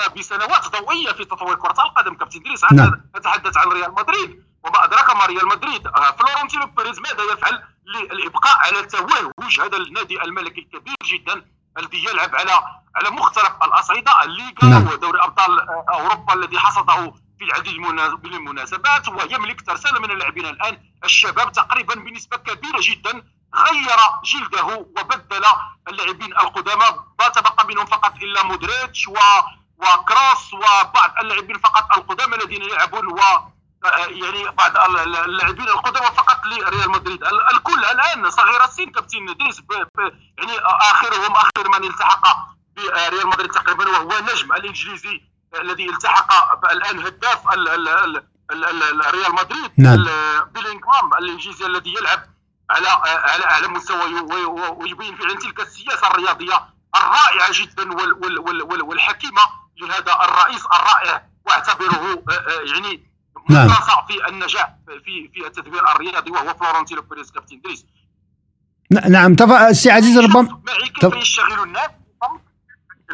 [0.06, 2.14] بسنوات ضوئية في تطور كرة القدم.
[2.14, 3.00] كابتن دريس نعم.
[3.16, 4.48] نتحدث عن ريال مدريد.
[4.64, 10.22] وما أدراك ما ريال مدريد؟ آه، فلورنتينو بيريز ماذا يفعل للإبقاء على توهج هذا النادي
[10.22, 11.44] الملكي الكبير جدا
[11.78, 12.52] الذي يلعب على
[12.96, 14.86] على مختلف الاصعده الليغا نعم.
[14.86, 21.52] ودوري أبطال أوروبا الذي حصده في العديد من المناسبات ويملك ترسانة من اللاعبين الآن الشباب
[21.52, 23.22] تقريبا بنسبة كبيرة جدا.
[23.54, 25.44] غير جلده وبدل
[25.88, 26.84] اللاعبين القدامى.
[27.20, 29.16] ما تبقى منهم فقط إلا مودريتش و
[29.78, 33.18] وكروس وبعض اللاعبين فقط القدامى الذين يلعبون و
[33.84, 38.90] آه، يعني بعض ال- ال- اللاعبين القدامى فقط لريال مدريد ال- الكل الآن صغير السن
[38.90, 42.22] كابتن ب- يعني آخرهم آخر من التحق
[42.76, 45.20] بريال مدريد تقريبا وهو نجم الإنجليزي
[45.60, 48.16] الذي التحق الآن هداف ال- ال- ال-
[48.50, 50.04] ال- ال- ال- ريال مدريد نعم.
[50.44, 52.22] بيلينغهام الإنجليزي الذي يلعب
[52.70, 58.38] على على اعلى مستوى وي- وي- ويبين فعلا تلك السياسة الرياضية الرائعة جدا وال وال
[58.38, 59.42] وال وال والحكيمة
[59.86, 63.08] لهذا الرئيس الرائع واعتبره آه، آه، يعني
[63.50, 63.68] نعم.
[64.08, 67.84] في النجاح في في التدبير الرياضي وهو فلورنتينو بيريز كابتن دريس
[68.90, 69.52] نعم تف...
[69.52, 71.90] السي عزيز ربما معي كيف طب- يشتغل الناس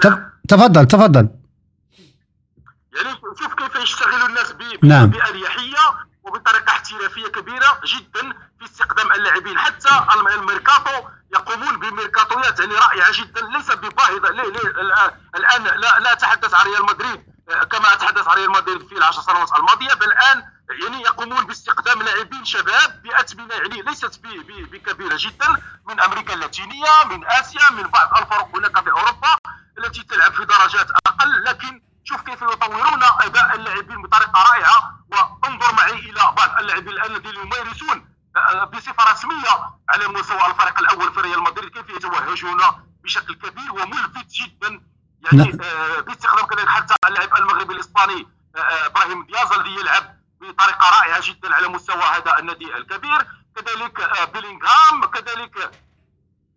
[0.02, 0.18] تف...
[0.48, 1.28] تفضل تفضل
[2.96, 5.06] يعني شوف كيف يشتغل الناس ب- نعم.
[5.10, 5.76] بأريحية
[6.22, 13.40] وبطريقة احترافية كبيرة جدا في استخدام اللاعبين حتى الم- الميركاتو يقومون بميركاتويات يعني رائعه جدا
[13.40, 14.30] ليس بباهظة.
[14.30, 14.68] ليه؟ ليه؟
[15.36, 19.22] الان لا لا اتحدث عن ريال مدريد آه، كما اتحدث عن ريال مدريد في العشر
[19.22, 20.44] سنوات الماضية بل الآن
[20.82, 24.20] يعني يقومون باستخدام لاعبين شباب باثمنه يعني ليست
[24.72, 28.56] بكبيرة جدا من أمريكا اللاتينية من آسيا من بعض الفرق.
[28.56, 28.90] هناك في
[29.78, 35.92] التي تلعب في درجات أقل لكن شوف كيف يطورون اداء اللاعبين بطريقه رائعه وانظر معي
[35.92, 41.42] إلى بعض اللاعبين الان الذين يمارسون آه، بصفه رسميه على مستوى الفريق الأول في ريال
[41.42, 42.60] مدريد كيف يتوهجون
[43.04, 44.80] بشكل كبير وملفت جدا
[45.38, 45.58] يعني.
[45.64, 51.20] آه، باستخدام كذلك حتى اللاعب المغربي الإسباني آه، آه، إبراهيم دياز الذي يلعب بطريقة رائعة
[51.22, 55.70] جدا على مستوى هذا النادي الكبير كذلك بيلينغهام كذلك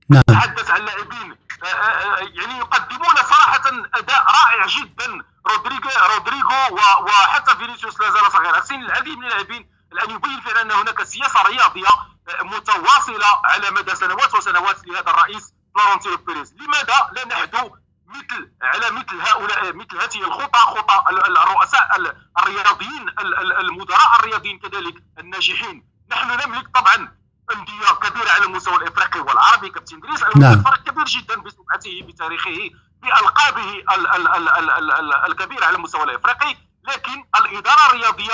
[0.09, 3.61] نعم تحدث عن لاعبين آه، آه، يعني يقدمون صراحة
[3.95, 9.69] اداء رائع جدا رودريغو رودريغو و- وحتى فينيسيوس لا زال صغير السن العديد من اللاعبين
[9.93, 11.87] الان يبين فعلا ان هناك سياسه رياضيه
[12.29, 17.75] آه، متواصله على مدى سنوات وسنوات لهذا الرئيس فلورنتينو بيريز لماذا لا نحدو
[18.07, 23.59] مثل على مثل هؤلاء مثل هذه الخطى خطى ال- ال- الرؤساء ال- الرياضيين ال- ال-
[23.59, 27.17] المدراء الرياضيين كذلك الناجحين نحن نملك طبعا
[27.55, 30.63] انديه كبيره على المستوى الافريقي والعربي كابتن ادريس نعم.
[30.63, 32.69] فريق كبير جدا بسمعته بتاريخه
[33.01, 36.55] بالقابه ال- ال- ال- ال- ال- ال- الكبيره على المستوى الافريقي
[36.87, 38.33] لكن الاداره الرياضيه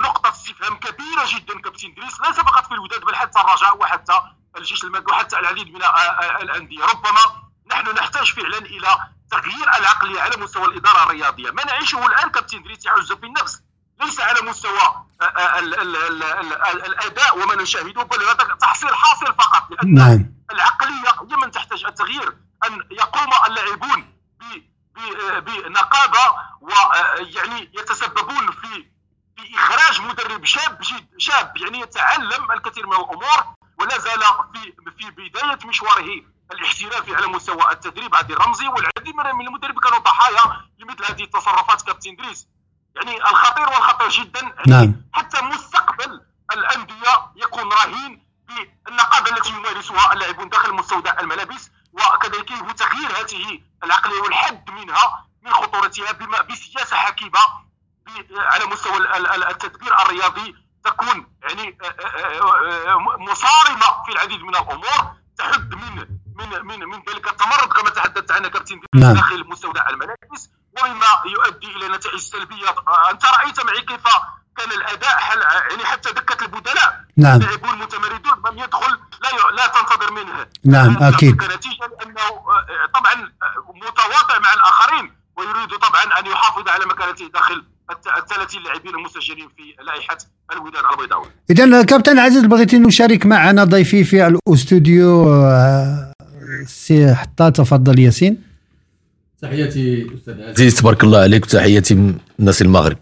[0.00, 4.20] نقطه استفهام كبيره جدا كابتن ادريس ليس فقط في الوداد بل حتى الرجاء وحتى
[4.56, 7.20] الجيش الملكي وحتى العديد من آه، آه، الانديه ربما
[7.70, 8.96] نحن نحتاج فعلا إلى
[9.30, 13.62] تغيير العقليه على مستوى الاداره الرياضيه ما نعيشه الان كابتن ادريس يعز في النفس
[14.00, 14.80] ليس على مستوى
[15.20, 19.94] آه، آه، ال- ال- ال- ال- الاداء وما نشاهده بل هذا تحصيل حاصل فقط لأن
[19.94, 24.62] نعم العقليه هي من تحتاج التغيير ان يقوم اللاعبون ب-
[24.94, 28.86] ب- بنقابه ويعني يتسببون في
[29.36, 35.10] في اخراج مدرب شاب جد شاب يعني يتعلم الكثير من الأمور ولا زال في في
[35.10, 41.04] بدايه مشواره الاحترافي على مستوى التدريب عادل الرمزي والعديد من من المدربين كانوا ضحايا لمثل
[41.04, 42.46] هذه التصرفات كابتن دريس
[42.96, 45.02] يعني الخطير والخطير جدا يعني نعم.
[45.12, 46.20] حتى مستقبل
[46.52, 48.22] الانديه يكون رهين
[48.86, 55.52] بالنقابة التي يمارسها اللاعبون داخل مستودع الملابس وكذلك هو تغيير هذه العقلية والحد منها من
[55.52, 57.40] خطورتها بما بسياسة حكيمه
[58.36, 64.40] على مستوى ال- ال- ال- التدبير الرياضي تكون يعني آه، آه، آه، مصارمة في العديد
[64.42, 65.96] من الأمور تحد من
[66.36, 69.14] من من من ذلك التمرد كما تحدثت عنه كابتن نعم.
[69.14, 70.50] داخل مستودع الملابس
[70.82, 74.02] ومما يؤدي إلى نتائج سلبيه آه، انت رايت معي كيف
[74.56, 77.00] كان الاداء حل يعني حتى دكة البدلاء.
[77.16, 77.40] نعم.
[77.40, 78.90] اللاعبون المتمردون من يدخل
[79.22, 80.46] لا ي- لا تنتظر منه.
[80.64, 81.30] نعم، أكيد.
[81.36, 87.64] كنتيجه لأنه آه، طبعا آه، متواطئ مع الآخرين ويريد طبعا أن يحافظ على مكانته داخل
[88.18, 90.18] الثلاثين لاعبين المسجلين في لائحة
[90.52, 96.12] الوداد البيضاوي اذا كابتن عزيز بغيتي نشارك معنا ضيفي في الأستوديو آه،
[96.66, 98.42] سي حتى تفضل ياسين.
[99.42, 102.96] تحياتي أستاذ عزيز تبارك الله عليك وتحياتي الناس المغرب.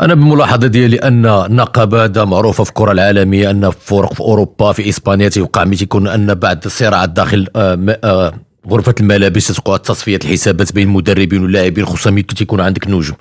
[0.00, 4.88] أنا بالملاحظه ديالي أن النقابه هذا معروفه في الكرة العالمية أن فرق في أوروبا في
[4.88, 8.32] إسبانيا تيوقع ملي تيكون أن بعد الصراعات داخل آه، آه،
[8.70, 13.16] غرفة الملابس تتوقع تصفية الحسابات بين المدربين واللاعبين خصوصا ملي تيكون عندك نجوم.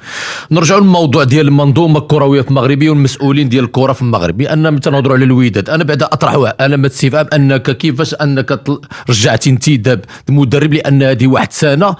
[0.52, 5.16] نرجعوا للموضوع ديال المنظومة الكروية في المغربية والمسؤولين ديال الكرة في المغرب لأن ملي تنهضروا
[5.16, 8.62] على الوداد أنا بعدا أطرح علامة استفهام أنك كيفاش أنك
[9.10, 11.96] رجعتي انتداب المدرب لأن هذه واحد سنة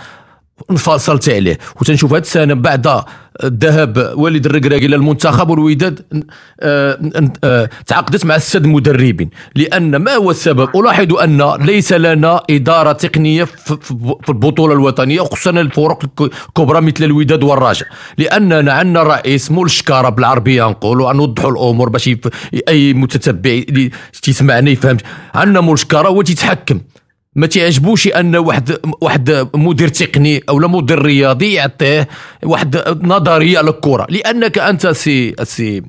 [0.72, 1.58] انفصلت عليه.
[1.82, 3.04] وتنشوف هذه السنة بعد
[3.46, 6.00] ذهاب والد الركراكي إلى المنتخب والوداد
[6.62, 7.00] آه،
[7.44, 13.44] آه، تعاقدت مع السد المدربين لأن ما هو السبب؟ ألاحظ أن ليس لنا إدارة تقنية
[13.44, 20.10] في البطولة الوطنية وخصوصا الفرق الك- الكبرى مثل الوداد والرجاء لأننا عندنا رئيس مول الشكاره
[20.10, 22.10] بالعربية نقولوا نوضحوا الأمور باش
[22.68, 23.92] أي متتبع اللي
[24.22, 24.98] تيسمعنا يفهم
[25.36, 26.80] عندنا مول الشكاره هو تيتحكم.
[27.38, 32.08] ما تعجبوش أن واحد واحد مدير تقني أو مدير رياضي يعطيه
[32.44, 35.82] واحد نظرية على الكره لأنك أنت سي سي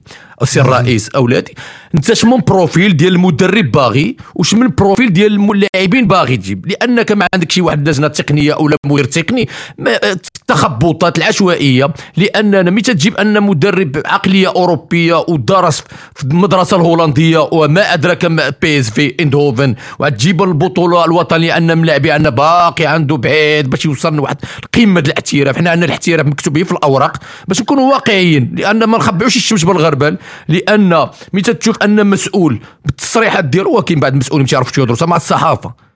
[0.44, 1.54] سي الرئيس اولادي
[1.94, 6.66] انت شمن profil ديال المدرب باغي وشمن profil ديال اللاعبين باغي تجيب.
[6.66, 9.48] لأنك ما عندك شي واحد لجنه تقنية أو لا مدير تقني
[9.80, 11.94] التخبطات العشوائية.
[12.16, 15.82] لأننا متى تجيب أن مدرب عقلية أوروبية ودرس
[16.14, 22.12] في المدرسة الهولندية وما ادراك ما بي إس في إندهوفن وتجيب البطولة الوطنية أن ملاعبي
[22.12, 24.36] عندنا باقي عنده بعيد باش يوصل لواحد
[24.74, 25.56] قمة الاحتراف.
[25.56, 27.16] حنا عندنا الاحتراف مكتوب في الأوراق
[27.48, 30.18] باش نكونوا واقعيين لأن ما نخبعوش الشمس بالغربال.
[30.48, 35.88] لأن متى تشوف أن مسؤول بالتصريحات ديالو وكاين بعض المسؤولين ما تيعرفوش يهضروا مع الصحافة.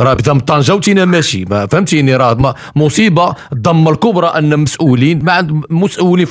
[0.00, 5.32] راه بدا من طنجه وتينا ماشي ما فهمتيني راه مصيبة الضمه الكبرى أن مسؤولين ما
[5.32, 6.26] عند مسؤولين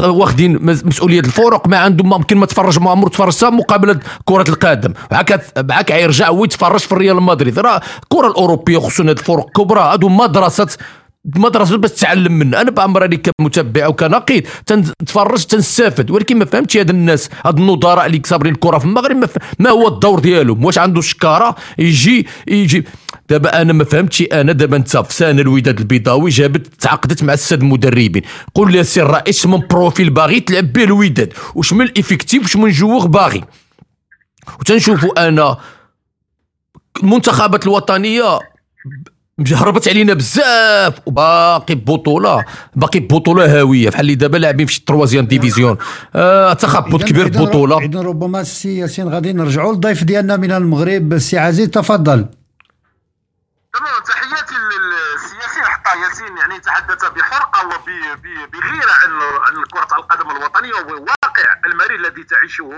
[0.00, 4.92] واخدين مس- مسؤولية الفرق ما عندهم ممكن ما تفرج ما عمره تفرج مقابله كرة القدم.
[5.12, 7.58] معاك معاك يرجع هو يتفرج في الريال مدريد.
[7.58, 10.66] راه الكرة الأوروبية خصوصا الفرق الكبرى هادو مدرسة
[11.24, 12.60] مدرسة باش تتعلم منه.
[12.60, 16.10] أنا بعمرني كمتبع وكناقد تنتفرج تنستافد.
[16.10, 17.30] ولكن ما فهمتش هاد الناس.
[17.44, 19.28] هاد النظراء اللي كيسيرين الكرة في المغرب ما.
[19.58, 22.84] ما هو الدور ديالهم؟ واش عنده شكارة؟ يجي يجي.
[23.28, 27.60] دابا أنا ما فهمتش أنا دابا أنت في سنه الوداد البيضاوي جابت تعاقدت مع الساد
[27.60, 28.22] المدربين.
[28.54, 31.32] قول لي السي الرئيس من profil باغي تلعب به الوداد.
[31.54, 33.44] واش من ال effectif واش من جوغ باغي؟
[34.60, 35.56] وتنشوفوا أنا
[37.02, 38.38] المنتخبات الوطنية
[39.40, 42.44] هربت علينا بزاف وباقي ببطوله
[42.74, 43.90] باقي ببطوله هاوية.
[43.90, 45.78] بحال اللي دابا لاعبين في شي troisième division.
[46.14, 51.12] آه تخبط كبير إذن- ببطوله اذا ربما السي ياسين غادي نرجعوا للضيف ديالنا من المغرب
[51.12, 52.26] السي عزيز تفضل.
[53.74, 59.10] تمام تحياتي للسي ياسين حتى ياسين يعني تحدث بحرقة وبغيره عن
[59.46, 62.70] عن كرة القدم الوطنية وواقع المرير الذي تعيشه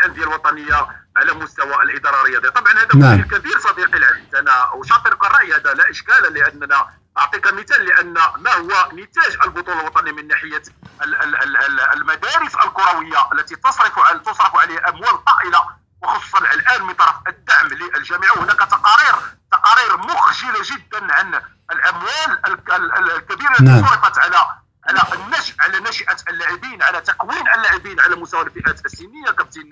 [0.00, 3.18] الانديه الوطنية على مستوى الإدارة الرياضية، طبعا هذا نعم.
[3.20, 6.86] مشكل كبير صديقي العزيز أنا اشاطرك الرأي هذا لا إشكال لأننا
[7.18, 10.62] أعطيك مثال لأن ما هو نتاج البطولة الوطنية من ناحية
[11.02, 13.92] ال- ال- ال- ال- المدارس الكروية التي تصرف
[14.26, 15.60] تصرف عليها أموال طائلة
[16.02, 16.82] وخصوصا الآن
[17.96, 19.14] الجامعة وهناك تقارير
[19.52, 21.40] تقارير مخجلة جدا عن
[21.72, 23.86] الأموال ال- ال- ال- الكبيرة التي نعم.
[23.86, 24.36] صرفت على
[24.98, 29.30] على النشء على نشأة اللاعبين على تكوين اللاعبين على مستوى الفئات السنية.
[29.38, 29.70] كابتن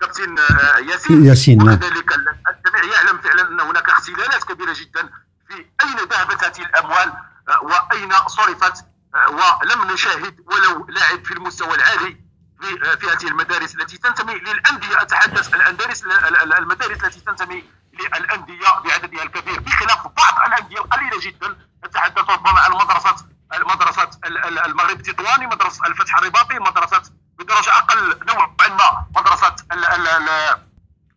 [0.00, 1.24] كابتن آه، ياسين.
[1.24, 1.68] ياسين، نعم.
[1.74, 5.08] وكذلك ال- الجميع يعلم فعلا أن هناك اختلالات كبيرة جدا
[5.48, 5.54] في
[5.84, 7.12] أين ذهبت هذه الأموال
[7.48, 8.84] آه، وأين صرفت
[9.14, 12.20] آه، ولم نشاهد ولو لاعب في المستوى العالي
[12.60, 15.02] في في هذه المدارس التي تنتمي للأندية.
[15.02, 19.60] أتحدث المدارس ال- ال- المدارس التي تنتمي للأندية بعددها الكبير.
[19.60, 25.86] بخلاف بعض الأندية القليلة جدا أتحدث ربما عن مدرسة مدرسه ال- ال- المغرب التطواني مدرسة
[25.86, 27.02] الفتح الرباطي مدرسة
[27.38, 30.66] بدرجة أقل نوعا ما مدرسة ال- ال- ال-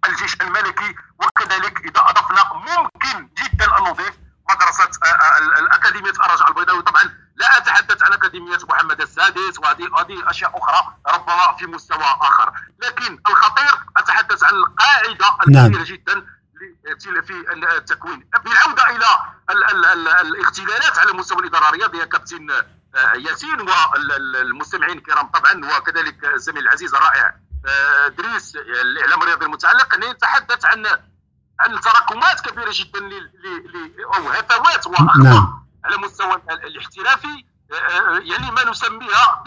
[0.06, 0.96] الجيش الملكي.
[1.20, 4.14] وكذلك إذا أضفنا ممكن جدا أن نضيف
[4.50, 6.82] مدرسة آه، آه، الاكاديميه الرجاء البيضاوي.
[6.82, 7.04] طبعا
[7.36, 12.52] لا أتحدث عن أكاديمية محمد السادس وهذه هذه أشياء أخرى ربما في مستوى آخر.
[12.84, 15.66] لكن الخطير أتحدث عن القاعدة نعم.
[15.66, 16.26] الكبيرة جدا
[16.64, 17.34] ل- في
[17.78, 19.06] التكوين بالعودة إلى
[19.50, 22.52] ال- ال- ال- الاختلالات على مستوى الإدارة الرياضية كابتن
[22.96, 27.36] آه، ياسين والمستمعين الكرام طبعا وكذلك الزميل العزيز الرائع
[27.68, 30.86] آه، ادريس الإعلام الرياضي المتعلق انه يتحدث عن
[31.60, 33.00] عن تراكمات كبيرة جدا
[34.16, 35.66] أو هفوات وأخطاء نعم.
[35.86, 39.44] على مستوى ال- الاحترافي آه، يعني ما نسميها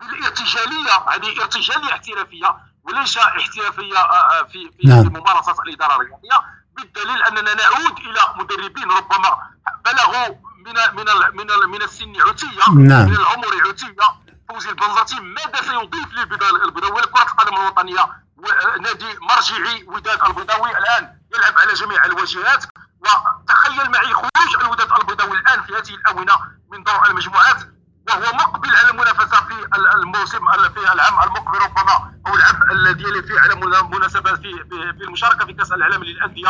[0.00, 2.56] بالإرتجالية هذه إرتجالية احترافية
[2.88, 5.06] وليس احترافية آه، آه، في في نعم.
[5.06, 6.44] ممارسة الإدارة الرياضية
[6.76, 9.38] بالدليل أننا نعود إلى مدربين ربما
[9.84, 10.34] بلغوا
[10.66, 13.06] من من من من السن عتية نعم.
[13.08, 18.00] من العمر عتية فوزي البنزرتي ماذا سيضيف للبيضاء البيضاوي كرة القدم الوطنية
[18.36, 22.64] و- نادي مرجعي وداد البيضاوي الآن يلعب على جميع الواجهات
[23.00, 26.36] وتخيل معي خروج الوداد البيضاوي الآن في هذه الآونة
[26.72, 27.62] من دور المجموعات
[28.08, 33.22] وهو مقبل على المنافسة في ال- الموسم ال- في العام المقبل ربما أو العام الذي
[33.22, 36.48] فيه على منا- مناسبة في في في المشاركة في كأس العالم للأندية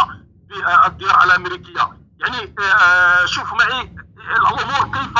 [0.49, 1.91] في آه، الديار الأمريكية.
[2.21, 3.95] يعني آه، شوف معي
[4.37, 5.19] الأمور كيف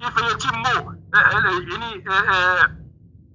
[0.00, 0.90] كيف يتم آه،
[1.72, 2.04] يعني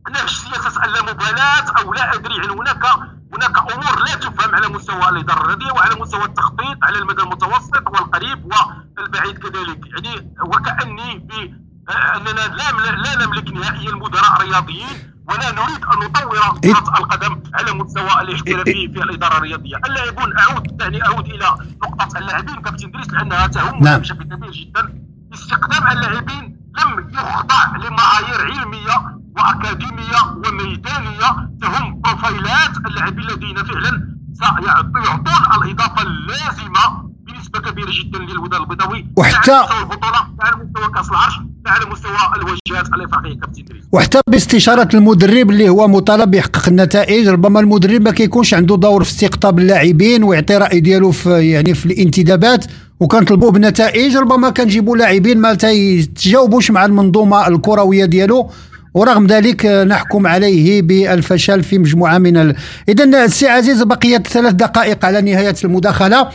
[0.09, 2.85] نفس سياسه اللامبالاه أو لا أدري يعني هناك
[3.33, 8.51] هناك أمور لا تفهم على مستوى الإدارة الرياضية وعلى مستوى التخطيط على المدى المتوسط والقريب
[8.97, 9.79] والبعيد كذلك.
[9.87, 16.97] يعني وكأني آه، اننا لا لا نملك نهائيا مدراء رياضيين ولا نريد أن نطور كرة
[16.97, 21.45] القدم على مستوى الاحترافي في الإدارة الرياضية، اللاعبون أعود يعني أعود إلى
[21.83, 23.99] نقطة اللاعبين كابتن دريس لأنها تهمنا نعم.
[23.99, 25.03] بشكل كبير جدا.
[25.33, 31.49] استخدام اللاعبين لم يخضع لمعايير علمية وأكاديمية وميدانية.
[31.61, 39.05] تهم بروفايلات اللاعبين الذين فعلا سيعطون الإضافة اللازمة بنسبة كبيرة جدا للوداد البيضاوي.
[39.19, 41.33] وحتى- على مستوى البطولة على مستوى كأس العرش
[41.67, 48.01] على مستوى الواجهات الإفريقية كابتن وحتى باستشارة المدرب اللي هو مطالب يحقق النتائج ربما المدرب
[48.01, 52.65] ما كيكونش عنده دور في استقطاب اللاعبين ويعطي راي ديالو في يعني في الانتدابات
[52.99, 58.49] وكنطلبوه بنتائج ربما كنجيبوا لاعبين ما تيتجاوبوش مع المنظومة الكروية ديالو.
[58.93, 62.55] ورغم ذلك نحكم عليه بالفشل في مجموعة من ال...
[62.89, 66.29] اذا السي عزيز بقيت ثلاث دقائق على نهاية المداخلة.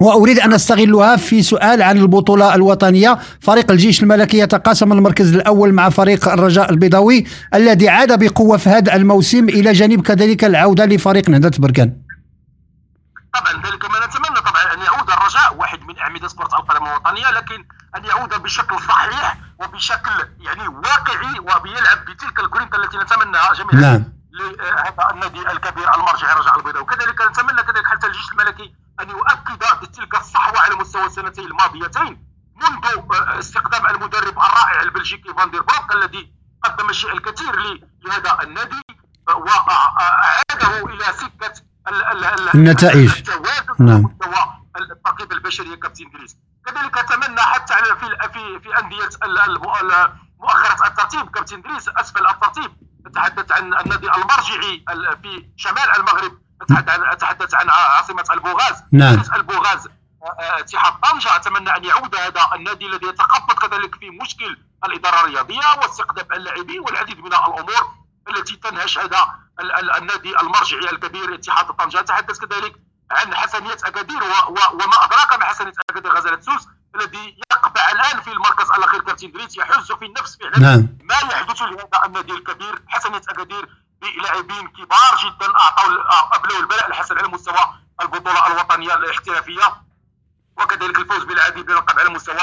[0.00, 3.18] وأريد أن أستغلها في سؤال عن البطولة الوطنية.
[3.40, 7.24] فريق الجيش الملكي يتقاسم المركز الأول مع فريق الرجاء البيضاوي
[7.54, 11.96] الذي عاد بقوة في هذا الموسم إلى جانب كذلك العودة لفريق نهضة بركان.
[13.34, 17.64] طبعا ذلك ما نتمنى طبعا أن يعود الرجاء واحد من أعمدة كره القدم الوطنية لكن
[17.96, 24.04] أن يعود بشكل صحيح وبشكل يعني واقعي وبيلعب بتلك الجرينتا التي نتمناها جميعا نعم.
[24.38, 26.82] لهذا النادي الكبير المرجعي الرجاء البيضاوي.
[26.82, 32.86] وكذلك نتمنى كذلك حتى الجيش الملكي أن يؤكد بتلك الصحوة على مستوى السنتين الماضيتين منذ
[33.14, 36.32] آه، استخدام المدرب الرائع البلجيكي فان دير بروك الذي
[36.64, 37.56] قدم الشيء الكثير
[38.04, 38.82] لهذا النادي
[39.28, 41.52] آه، وأعاده إلى سكة
[41.88, 43.08] ال- ال- ال- النتائج.
[43.80, 44.02] نعم.
[44.02, 46.36] مستوى التركيب البشري كابتن دريس
[46.66, 48.78] كذلك أتمنى حتى على في في في
[49.80, 52.72] ال- مؤخرة الترتيب كابتن دريس أسفل الترتيب
[53.06, 59.22] اتحدث عن النادي المرجعي ال- في شمال المغرب أتحدث عن أتحدث عن عاصمة البوغاز نعم.
[59.36, 59.88] البوغاز
[60.38, 66.32] اتحاد طنجه اتمنى أن يعود هذا النادي الذي يتخبط كذلك في مشكل الإدارة الرياضية واستقطاب
[66.32, 67.92] اللاعبين والعديد من الأمور
[68.28, 72.76] التي تنهش هذا ال- ال- النادي المرجعي الكبير اتحاد طنجة تحدث كذلك
[73.10, 78.70] عن حسنية أكادير وما أدراك ما حسنية أكادير غزالة سوس الذي يقبع الآن في المركز
[78.70, 80.88] الأخير كابتن دريس يحز في النفس فعلا نعم.
[81.02, 83.68] ما يحدث لهذا النادي الكبير حسنية أكادير
[84.00, 89.82] بلاعبين كبار جدا أعطوا ابلوا البلاء الحسن على مستوى البطولة الوطنية الاحترافية
[90.56, 92.36] وكذلك الفوز بالعديد من الالقاب على مستوى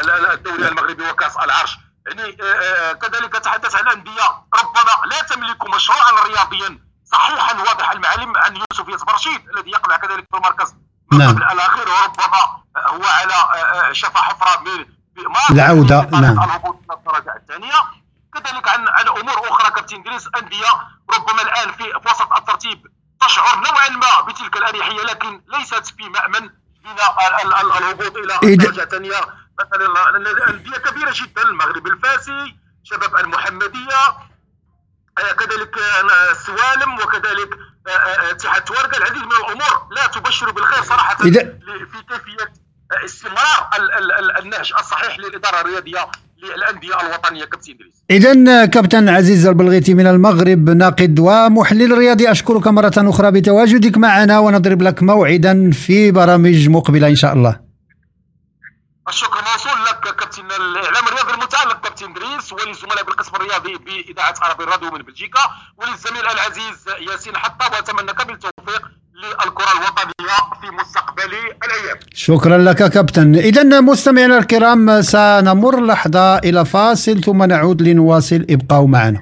[0.00, 5.22] ال- ال- الدوري المغربي وكأس العرش يعني آه، آه، كذلك تحدث عن انديه ربما لا
[5.22, 10.74] تملك مشروعا رياضيا صحيحا واضح المعالم عن يوسف ياسر رشيد الذي يقع كذلك في المركز
[11.12, 11.36] نعم.
[11.36, 14.84] الأخير وربما هو على آه، شفا حفرة من
[16.00, 16.44] طريق نعم.
[16.44, 17.74] الهبوط الدرجة الثانية
[18.34, 20.68] كذلك عن عن أمور أخرى كابتن دريس أندية
[21.14, 22.86] ربما الآن في وسط الترتيب
[23.20, 26.42] تشعر نوعا ما بتلك الأريحية لكن ليست في مأمن
[26.84, 29.20] من ال- ال- ال- الهبوط إلى إذا- الدرجه الثانية
[29.60, 33.96] مثلا ال- أندية كبيرة جدا المغرب الفاسي شباب المحمدية
[35.18, 37.50] آه، كذلك آه، السوالم وكذلك
[37.88, 42.52] آه، اتحاد توارقه العديد من الأمور لا تبشر بالخير صراحة في كيفية
[43.04, 46.10] استمرار ال- ال- ال- النهج الصحيح للإدارة الرياضية.
[46.42, 52.92] للأندية الوطنية كابتن دريس إذا كابتن عزيز البلغيتي من المغرب ناقد ومحلل رياضي أشكرك مرة
[52.96, 57.60] أخرى بتواجدك معنا ونضرب لك موعدا في برامج مقبلة إن شاء الله.
[59.08, 64.90] الشكر موصول لك كابتن الإعلام الرياضي المتالق كابتن دريس وللزملاء بالقسم الرياضي بإذاعة عربي الراديو
[64.90, 65.40] من بلجيكا
[65.76, 68.82] وللزميل العزيز ياسين حطاب وأتمنى كامل التوفيق
[69.23, 71.33] للكره الوطنيه في مستقبل
[71.65, 78.87] الايام شكرا لك كابتن إذا مستمعينا الكرام سنمر لحظة إلى فاصل ثم نعود لنواصل ابقوا
[78.87, 79.21] معنا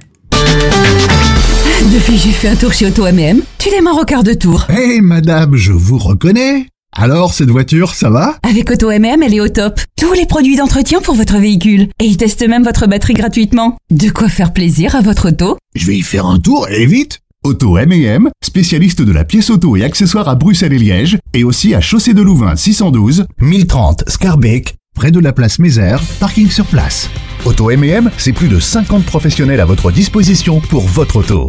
[1.95, 3.41] Depuis, j'ai fait un tour chez Auto MM.
[3.57, 4.67] Tu démarres au quart de tour.
[4.69, 6.67] Hé madame, je vous reconnais.
[6.95, 9.79] Alors, cette voiture, ça va Avec Auto MM, elle est au top.
[9.99, 11.87] Tous les produits d'entretien pour votre véhicule.
[11.99, 13.77] Et ils testent même votre batterie gratuitement.
[13.89, 15.57] De quoi faire plaisir à votre auto.
[15.75, 19.76] Je vais y faire un tour et vite Auto M&M, spécialiste de la pièce auto
[19.76, 24.74] et accessoires à Bruxelles et Liège, et aussi à Chaussée de Louvain 612, 1030 Scarbeck,
[24.96, 27.08] près de la place Mézère, parking sur place.
[27.44, 31.48] Auto M&M, c'est plus de 50 professionnels à votre disposition pour votre auto.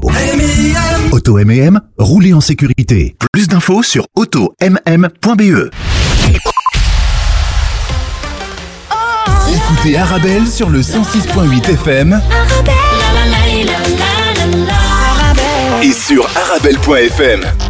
[1.12, 3.16] Auto M&M, roulez en sécurité.
[3.34, 5.72] Plus d'infos sur automm.be.
[9.52, 12.22] Écoutez Arabelle sur le 106.8 FM
[15.82, 17.67] et sur arabelle.fm.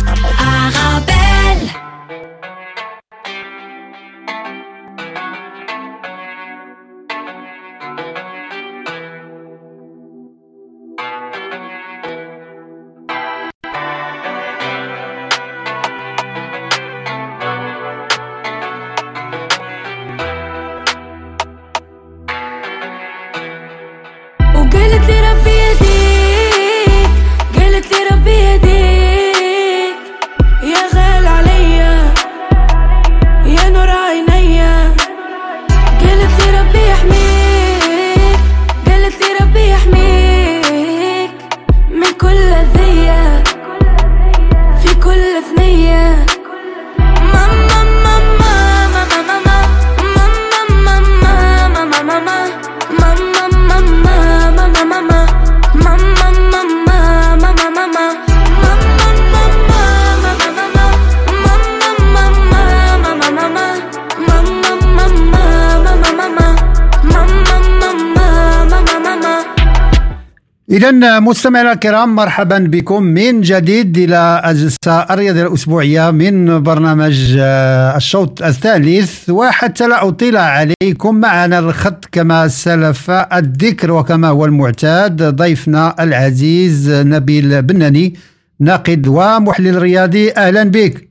[70.87, 78.41] إذا مستمعينا الكرام مرحبا بكم من جديد إلى الجلسة الرياضية الأسبوعية من برنامج آه، الشوط
[78.43, 79.29] الثالث.
[79.29, 87.61] وحتى لا أطيل عليكم معنا الخط كما سلف الذكر وكما هو المعتاد ضيفنا العزيز نبيل
[87.61, 88.19] بناني
[88.59, 90.31] ناقد ومحلل رياضي.
[90.31, 91.09] أهلا بك.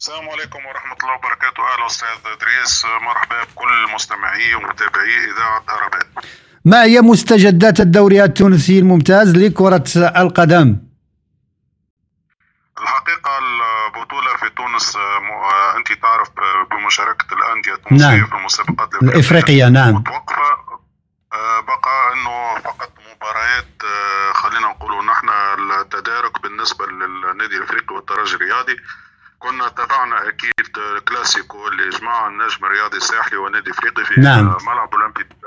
[0.00, 1.60] السلام عليكم ورحمة الله وبركاته.
[1.74, 2.84] أهلا أستاذ إدريس.
[3.06, 6.06] مرحبا بكل مستمعي ومتابعي إذاعة أرابات
[6.64, 9.84] ما هي مستجدات الدوري التونسي الممتاز لكرة
[10.16, 10.76] القدم؟
[12.82, 16.28] الحقيقة البطولة في تونس آه، أنت تعرف
[16.70, 18.26] بمشاركة الأندية التونسية نعم.
[18.26, 20.64] في المسابقات الإفريقية نعم متوقفة
[21.32, 25.28] آه، بقى أنه فقط مباريات آه، خلينا نقولوا نحن
[25.80, 28.76] التدارك بالنسبة للنادي الأفريقي والترجي الرياضي
[29.38, 29.66] كنا
[30.28, 34.56] أكيد آه، كلاسيكو اللي جمع النجم الرياضي الساحلي والنادي الأفريقي في نعم.
[34.66, 35.43] ملعب أولمبي أدس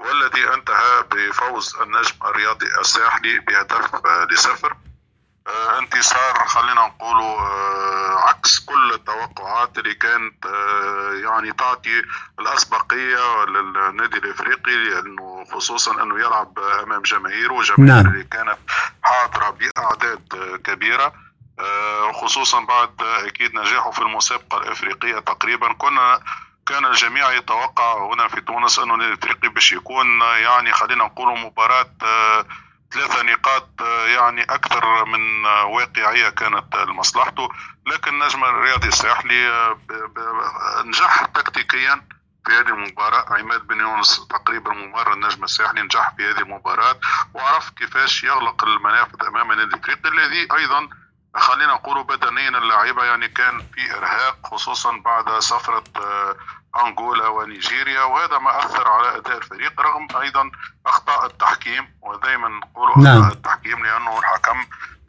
[0.00, 4.76] والذي أنتهى بفوز النجم الرياضي الساحلي بهدف آه، لصفر.
[5.46, 10.44] آه، انتصار خلينا نقولوا آه، عكس كل التوقعات اللي كانت
[11.24, 12.02] يعني تعطي
[12.40, 18.12] الأسبقية للنادي الإفريقي لأنه خصوصا أنه يلعب أمام جماهيره وجماهير نعم.
[18.12, 18.58] اللي كانت
[19.02, 21.12] حاضرة بأعداد كبيرة.
[22.12, 25.72] خصوصا بعد أكيد نجاحه في المسابقة الإفريقية تقريبا.
[25.72, 26.20] كنا
[26.70, 31.94] كان الجميع يتوقع هنا في تونس أنه النادي الافريقي باش يكون يعني خلينا نقولوا مباراة
[32.02, 32.46] آه،
[32.92, 37.48] ثلاثة نقاط آه، يعني أكثر من آه، واقعية كانت لمصلحته
[37.86, 39.74] لكن النجم الرياضي الساحلي
[40.84, 42.06] نجح تكتيكيا
[42.46, 43.38] في هذه المباراة.
[43.38, 47.00] عماد بن يونس تقريبا ممر النجم الساحلي نجح في هذه المباراة.
[47.34, 50.88] وعرف كيفاش يغلق المنافذ أمام النادي الإفريقي الذي أيضا
[51.34, 55.84] خلينا نقول بدنيا اللاعيبة يعني كان في إرهاق خصوصا بعد سفرة
[56.76, 60.50] آه، أنغولا ونيجيريا وهذا ما أثر على أداء الفريق رغم أيضا
[60.86, 63.18] أخطاء التحكيم ودائما نقول نعم.
[63.18, 64.58] أخطاء التحكيم لأنه الحكم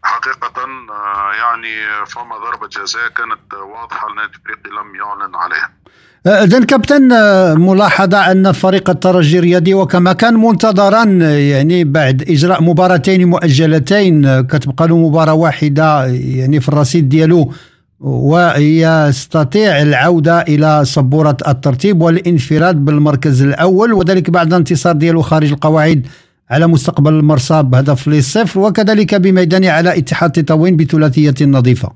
[0.04, 5.82] حقيقة آه، يعني فما ضربة جزاء كانت واضحة النادي الإفريقي لم يعلن عليها
[6.28, 12.64] إذن كابتن آه، ملاحظة أن فريق الترجي الرياضي وكما كان منتظرا آه، يعني بعد إجراء
[12.64, 17.54] مباراتين مؤجلتين آه، كتبقى له مباراة واحدة يعني في الرصيد ديالو
[18.02, 26.08] ويستطيع العودة إلى سبورة الترتيب والانفراد بالمركز الأول وذلك بعد انتصار ديالو خارج القواعد
[26.50, 31.92] على مستقبل المرسى بهدف للصفر وكذلك بميدانه على اتحاد تطاوين بثلاثية نظيفة.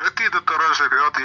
[0.00, 0.41] الرياضي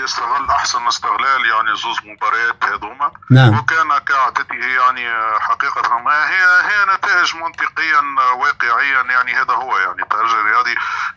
[0.07, 3.57] يستغل أحسن استغلال يعني زوز مباريات هذوما نعم.
[3.57, 5.05] وكان كعادته يعني
[5.39, 8.01] حقيقة ما هي هي نتائج منطقيا
[8.39, 10.75] واقعيا يعني هذا هو يعني الترجي الرياضي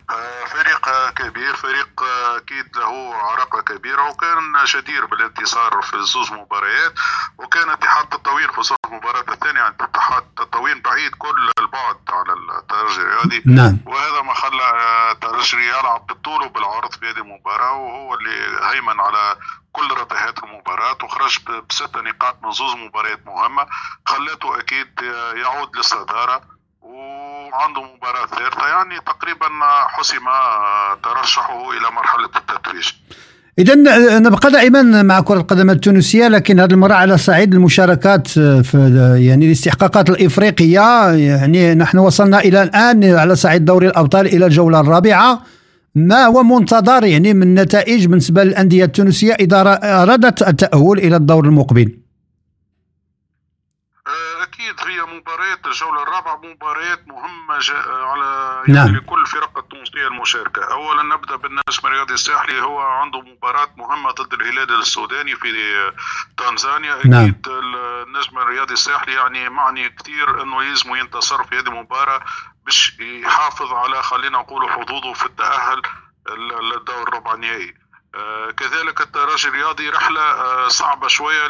[0.09, 2.03] آه، فريق كبير فريق
[2.35, 6.93] أكيد له عراقه كبيرة وكان جدير بالانتصار في زوز مباريات
[7.37, 13.43] وكان اتحاد تطاوين خصوصا المباراه الثانية يعني اتحاد تطاوين بعيد كل البعد على الترجي الرياضي
[13.45, 13.77] نعم.
[13.85, 14.33] وهذا ما
[15.41, 19.35] خلى الترجي يلعب بالطول وبالعرض في هذه المباراة وهو اللي هيمن على
[19.73, 23.67] كل رتيهات المباراة وخرج ب- بست نقاط من زوز مباريات مهمة
[24.05, 25.01] خلته أكيد
[25.35, 26.41] يعود للصدارة
[26.81, 29.49] وعنده مباراة ثالثة يعني تقريبا
[29.87, 30.25] حسم
[31.03, 32.93] ترشحه إلى مرحلة التتويج.
[33.61, 33.75] إذا
[34.19, 38.77] نبقى دائما مع كرة القدم التونسية لكن هذه المرة على صعيد المشاركات في
[39.19, 41.11] يعني الاستحقاقات الإفريقية.
[41.11, 45.41] يعني نحن وصلنا إلى الآن على صعيد دوري الأبطال إلى الجولة الرابعة.
[45.95, 51.97] ما هو منتظر يعني من نتائج بالنسبة للأندية التونسية إذا أرادت التأهل إلى الدور المقبل؟
[54.07, 57.55] آه، أكيد هي مباريات الجولة الرابعة مباريات مهمة
[58.11, 58.87] على نعم.
[58.87, 59.50] يعني لكل الفرق
[59.91, 60.71] التونسيه المشاركة.
[60.71, 62.61] اولا نبدأ بالنجم الرياضي الساحلي.
[62.61, 65.91] هو عنده مباراة مهمة ضد الهلال السوداني في
[66.37, 67.07] تنزانيا.
[67.07, 67.35] نعم.
[67.47, 72.21] النجم الرياضي الساحلي يعني معني كثير إنه يلزمه ينتصر في هذه المباراة
[72.65, 75.81] باش يحافظ على خلينا نقول حظوظه في التأهل
[76.61, 77.80] للدور الربع النهائي.
[78.57, 81.47] كذلك الترجي الرياضي رحلة آه، صعبة شوية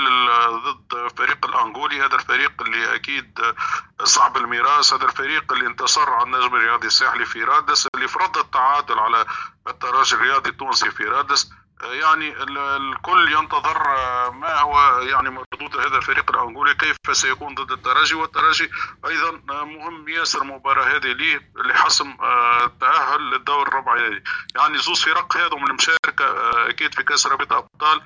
[0.47, 3.55] ضد فريق الأنغولي هذا الفريق اللي أكيد آه،
[4.03, 8.99] صعب الميراث هذا الفريق اللي انتصر على النجم الرياضي الساحلي في رادس اللي فرض التعادل
[8.99, 9.25] على
[9.67, 15.77] الترجي الرياضي التونسي في رادس آه، يعني ال- الكل ينتظر آه، ما هو يعني مردود
[15.77, 18.69] هذا الفريق الأنغولي كيف سيكون ضد الترجي؟ والترجي
[19.07, 24.23] أيضا آه، مهم ياسر المباراة هذه ليه لحسم آه، التأهل للدور الربعي
[24.55, 28.01] يعني زوز فرق هذم المشاركة آه، أكيد في كأس رابطة أبطال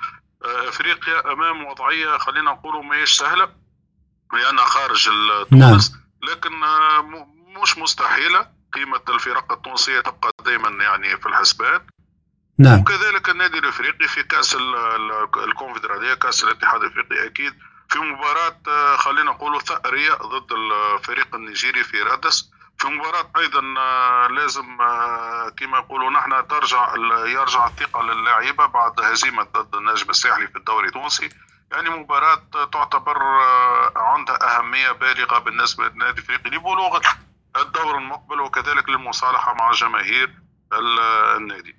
[0.45, 3.49] آه، أفريقيا أمام وضعية خلينا نقولوا ماهيش سهلة
[4.33, 5.69] لأنها خارج ال- نعم.
[5.71, 7.01] تونس لكن آه،
[7.61, 8.55] مش مستحيلة.
[8.73, 11.81] قيمة الفرق التونسية تبقى دائما يعني في الحسبان
[12.59, 12.79] نعم.
[12.79, 17.53] وكذلك النادي الإفريقي في كأس ال- ال- الكونفدرالية كأس الاتحاد الإفريقي أكيد
[17.89, 22.51] في مباراة آه، خلينا نقول ثأرية ضد الفريق النيجيري في رادس.
[22.77, 26.93] في مباراة أيضا آه، لازم آه، كما يقولوا نحن ترجع
[27.25, 31.29] يرجع الثقة للاعيبة بعد هزيمة ضد النجم الساحلي في الدوري التونسي.
[31.71, 32.41] يعني مباراة
[32.73, 33.17] تعتبر
[33.95, 36.99] عندها أهمية بالغة بالنسبة للنادي الأفريقي لبلوغ
[37.57, 40.44] الدور المقبل وكذلك للمصالحة مع جماهير ال-
[41.37, 41.75] النادي.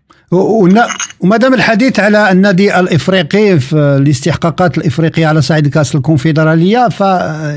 [1.21, 7.01] وما دام الحديث على النادي الإفريقي في الاستحقاقات الإفريقية على صعيد كأس الكونفدرالية ف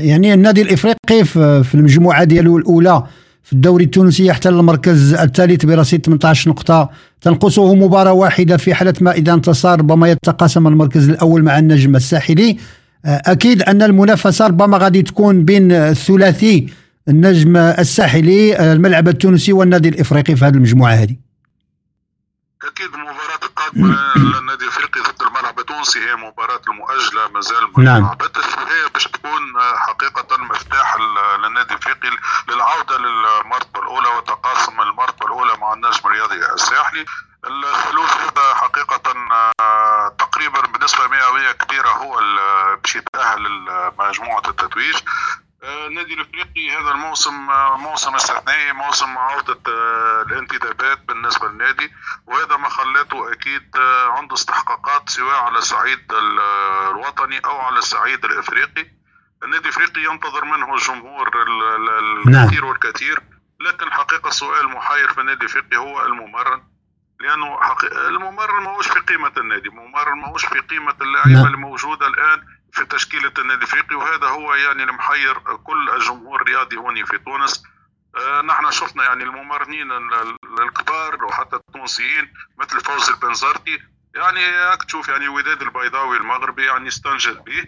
[0.04, 3.02] يعني النادي الإفريقي في في المجموعة ديالو الأولى
[3.42, 6.90] في الدوري التونسي يحتل المركز الثالث برصيد 18 نقطة.
[7.22, 12.56] تنقصه مباراة واحدة في حالة ما اذا انتصر ربما يتقاسم المركز الأول مع النجم الساحلي.
[13.04, 16.66] أكيد أن المنافسة ربما غادي تكون بين الثلاثي
[17.10, 21.16] النجم الساحلي الملعب التونسي والنادي الإفريقي في هذه المجموعة هذه.
[22.64, 28.02] أكيد المباراة القادمة للنادي الإفريقي ضد الملعب التونسي هي مباراة المؤجلة مازال ما نعم.
[28.02, 30.96] لعبتش وهي باش تكون آه، حقيقة مفتاح
[31.44, 32.10] للنادي الإفريقي
[32.48, 37.04] للعودة للمرتبة الأولى وتقاسم المرتبة الأولى مع النجم الرياضي الساحلي.
[37.46, 39.14] الثلوث هذا حقيقة
[39.60, 42.20] آه، تقريبا بنسبة مئوية كبيرة هو
[42.82, 43.42] باش يتأهل
[43.98, 44.96] مجموعة التتويج.
[44.96, 51.92] آه، النادي الإفريقي هذا الموسم آه، موسم استثنائي موسم عودة آه، الانتدابات بالنسبة للنادي.
[52.26, 56.40] وهذا ما خلاته أكيد آه، عنده استحقاقات سواء على الصعيد ال-
[56.90, 58.86] الوطني أو على الصعيد الإفريقي.
[59.42, 62.44] النادي الإفريقي ينتظر منه الجمهور ال- ال- نعم.
[62.44, 63.20] الكثير والكثير.
[63.60, 66.62] لكن حقيقة السؤال المحير في النادي الإفريقي هو الممرن.
[67.20, 67.86] لأنه حقي...
[68.08, 71.46] الممرر ماهوش في قيمة النادي الممرر ماهوش في قيمة اللعيبه نعم.
[71.46, 72.42] اللي موجوده الآن.
[72.72, 77.62] في تشكيلة النادي الإفريقي وهذا هو يعني المحير كل الجمهور الرياضي هنا في تونس.
[78.16, 83.78] آه، نحن شفنا يعني الممرنين ال- ال- الكبار وحتى التونسيين مثل فوز البنزرتي.
[84.14, 87.64] يعني هاك تشوف يعني وداد البيضاوي المغربي يعني استنجد به.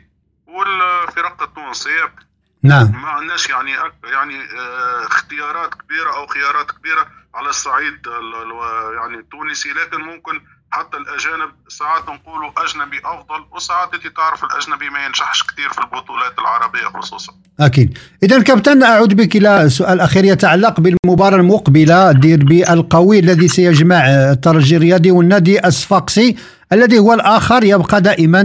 [0.46, 2.14] والفرق التونسية
[2.62, 3.02] نعم.
[3.02, 3.72] ما عندناش يعني
[4.04, 9.72] يعني آه، اختيارات كبيرة أو خيارات كبيرة على الصعيد ال- ال- يعني التونسي.
[9.72, 10.40] لكن ممكن
[10.72, 16.38] حتى الأجانب ساعات نقولوا أجنبي أفضل وساعات أنت تعرف الأجنبي ما ينجحش كثير في البطولات
[16.38, 17.32] العربية خصوصا.
[17.60, 17.98] أكيد.
[18.22, 24.76] اذا كابتن أعود بك إلى سؤال أخير يتعلق بالمباراة المقبلة الديربي القوي الذي سيجمع الترجي
[24.76, 26.36] الرياضي والنادي الصفاقسي
[26.72, 28.42] الذي هو الآخر يبقى دائما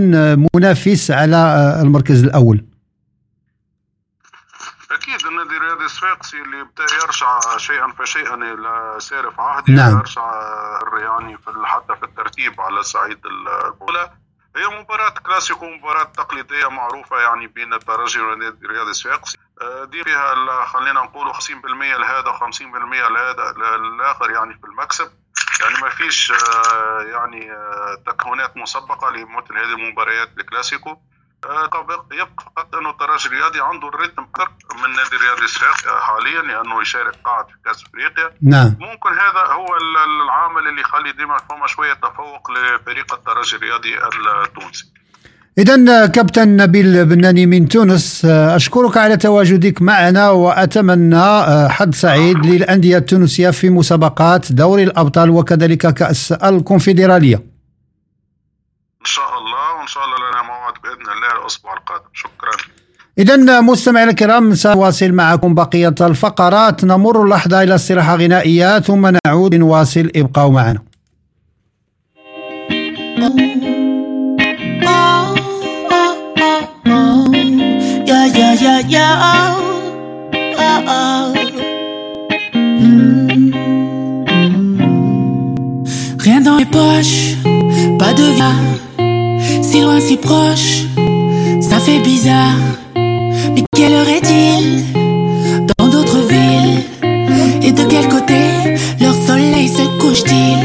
[0.55, 1.38] منافس على
[1.82, 2.65] المركز الأول
[4.91, 9.97] أكيد النادي الرياضي الصفاقسي اللي بدا يرجع شيئا فشيئا إلى سارف عهده نعم.
[9.97, 10.43] يرجع
[10.99, 14.11] يعني في حتى في الترتيب على صعيد البطوله
[14.55, 21.01] هي مباراة كلاسيكو مباراة تقليدية معروفة يعني بين الترجي الرياضي الصفاقسي آه، دي فيها خلينا
[21.01, 22.61] نقولوا 50% لهذا و50%
[23.09, 25.11] لهذا للآخر يعني في المكسب.
[25.61, 30.97] يعني ما فيش آه، يعني آه، تكهنات مسبقة لمثل هذه المباريات الكلاسيكو
[32.21, 37.15] يبقى أنه الترجي الرياضي عنده الريتم أكثر من النادي الرياضي الصفاقسي آه، حاليا لأنه يشارك
[37.25, 38.29] قاعد في كأس أفريقيا.
[38.41, 38.67] نعم.
[38.67, 43.93] ممكن هذا هو ال- العامل اللي يخلي ديما فما شوية تفوق لفريق الترجي الرياضي
[44.45, 44.85] التونسي.
[45.57, 51.25] اذا كابتن نبيل بناني من تونس أشكرك على تواجدك معنا وأتمنى
[51.69, 57.35] حظ سعيد للأندية التونسية في مسابقات دوري الأبطال وكذلك كأس الكونفدرالية.
[59.01, 59.36] إن شاء الله.
[59.88, 62.11] وان شاء الله لنا موعد بإذن الله الأسبوع القادم.
[62.13, 62.51] شكرا.
[63.17, 66.83] إذا مستمعينا الكرام سنواصل معكم بقية الفقرات.
[66.83, 70.11] نمر لحظة إلى استراحة غنائية ثم نعود نواصل.
[70.15, 70.81] ابقوا معنا.
[86.25, 87.19] Rien dans les poches,
[88.01, 88.86] pas de vie.
[89.78, 90.86] Si loin, si proche,
[91.61, 92.57] ça fait bizarre.
[92.95, 94.84] Mais quelle heure est-il
[95.78, 96.82] dans d'autres villes?
[97.61, 98.39] Et de quel côté
[98.99, 100.57] leur soleil se couche-t-il?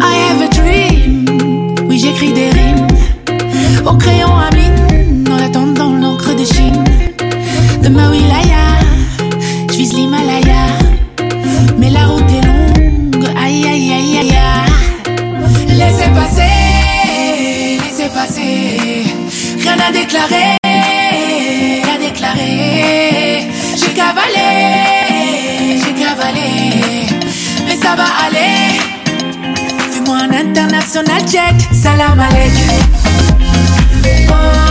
[0.00, 1.24] I have a dream,
[1.88, 2.86] oui j'écris des rimes
[3.84, 4.50] Au crayon à
[20.08, 27.08] Rien à déclarer, à déclarer J'ai cavalé, j'ai cavalé.
[27.66, 28.78] Mais ça va aller.
[29.90, 32.24] Fais-moi un international check, salam oh,
[34.30, 34.65] oh,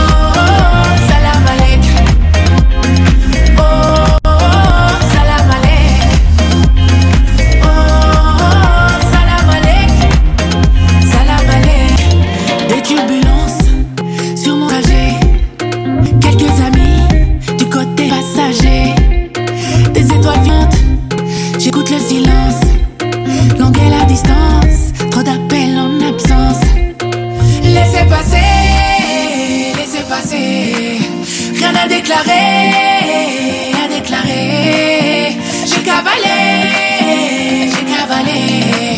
[35.96, 38.96] cavalé, j'ai cavalé.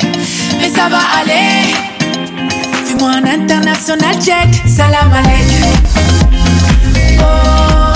[0.61, 1.75] Mais ça va aller.
[2.85, 5.13] Fais-moi un international check, salam
[7.19, 7.88] oh, oh,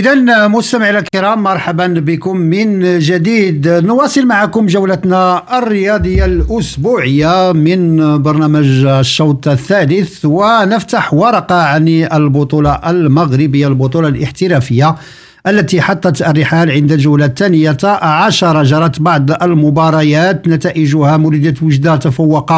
[0.00, 3.68] إذا مستمعينا الكرام مرحبا بكم من جديد.
[3.68, 14.08] نواصل معكم جولتنا الرياضية الأسبوعية من برنامج الشوط الثالث ونفتح ورقة عن البطولة المغربية البطولة
[14.08, 14.96] الاحترافية
[15.46, 20.48] التي حطت الرحال عند الجولة الثانية عشر جرت بعض المباريات.
[20.48, 22.52] نتائجها مولودية وجدة تفوق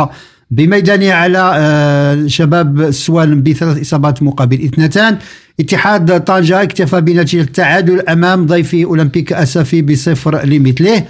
[0.51, 5.19] بميدانه على آه، شباب السوالم بثلاث إصابات مقابل اثنتان.
[5.61, 11.05] اتحاد طنجة اكتفى بنتيجة التعادل أمام ضيفه أولمبيك أسفي بصفر لمثله.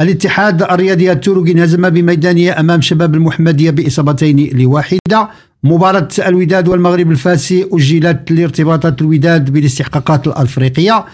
[0.00, 5.28] الاتحاد الرياضي التوركي انهزم بميدانه أمام شباب المحمدية بإصابتين لواحدة.
[5.64, 11.04] مباراة الوداد والمغرب الفاسي أجلت لارتباطات الوداد بالاستحقاقات الأفريقية.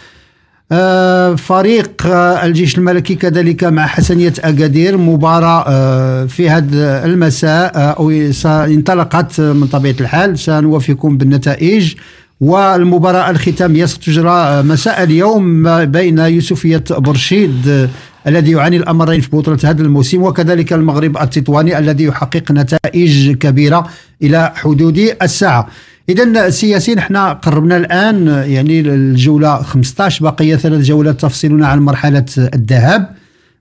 [0.73, 4.97] آه، فريق آه، الجيش الملكي كذلك مع حسنية أكادير.
[4.97, 8.11] مباراة آه، في هذا المساء أو
[8.47, 10.39] انطلقت من طبيعة الحال.
[10.39, 11.95] سنوافيكم بالنتائج.
[12.43, 17.89] والمباراة الختامية ستجرى مساء اليوم بين يوسفية برشيد
[18.27, 23.87] الذي يعاني الأمرين في بطولة هذا الموسم وكذلك المغرب التطواني الذي يحقق نتائج كبيرة
[24.23, 25.69] إلى حدود الساعة.
[26.09, 33.11] اذا سياسيين إحنا قربنا الآن يعني الجولة 15 بقي ثلاث جولات تفصلنا عن مرحلة الذهاب.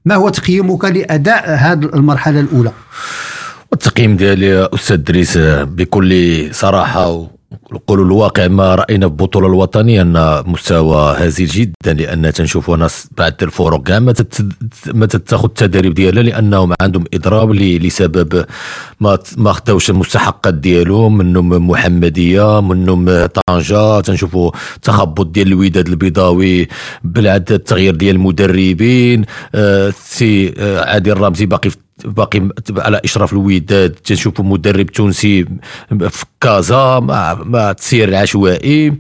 [0.06, 2.72] ما هو تقييمك لأداء هذه المرحلة الأولى؟
[3.74, 7.28] التقييم ديالي أستاذ دريس بكل صراحة
[7.74, 13.44] نقولوا الواقع ما رأينا في البطولة الوطنية أن مستوى هزيل جدا لأن تنشوفوا ناس بعد
[13.44, 13.84] الفرق.
[13.84, 14.14] كاع ما
[14.94, 18.46] ما تتاخذ التدريب ديالها لأنهم عندهم إضراب لسبب
[19.00, 21.18] ما ما خداوش المستحقات ديالهم.
[21.18, 24.02] منهم محمدية منهم طنجة.
[24.02, 24.52] تنشوفوا
[24.82, 26.68] تخبط ديال الوداد البيضاوي
[27.04, 29.26] بالعدد التغيير ديال المدربين.
[29.56, 35.46] آه سي آه عادل الرمزي باقي في باقي على إشراف الوداد تنشوفوا مدرب تونسي
[36.10, 38.94] في كازا مع مع التسيير العشوائي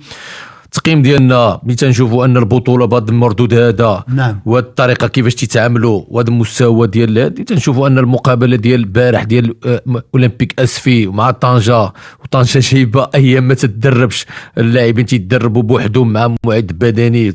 [0.75, 4.39] التقييم ديالنا ملي تنشوفوا أن البطولة بهذا المردود هذا نعم.
[4.45, 9.81] وهذه الطريقة كيفاش تيتعاملوا وهذا المستوى ديال هذه تنشوفوا أن المقابلة ديال البارح ديال آه،
[10.15, 11.93] أولمبيك أسفي مع طنجة
[12.23, 14.25] وطنجة جايبه أيام ما تدربش
[14.57, 17.33] اللاعبين تيدربوا بوحدهم مع معد بدني.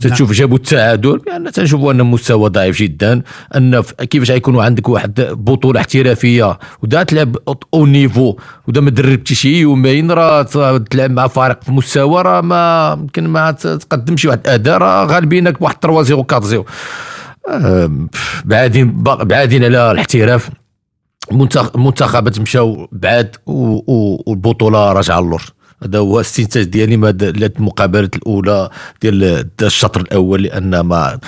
[0.00, 3.22] تشوف جابوا التعادل لأن تنشوفوا أن المستوى ضعيف جدا
[3.56, 6.58] أن كيفاش غيكونوا عندك واحد بطولة احترافية.
[6.82, 7.36] ودا تلعب
[7.74, 8.36] أو نيفو
[8.68, 10.42] ودا ما دربتيش يومين راه
[10.90, 15.76] تلعب مع فريق في مستوى راه ما يمكن ما تقدمش واحد الأداء راه غالبينك بواحد
[15.82, 18.08] 3 0 4 0
[18.44, 20.50] بعادين بعادين على الاحتراف.
[21.32, 25.42] المنتخبات مشاو بعاد والبطولة راجعة اللور
[25.82, 28.70] هذا هو الاستنتاج ديالي ما المقابله الأولى
[29.02, 31.18] ديال الشطر الأول لأن ما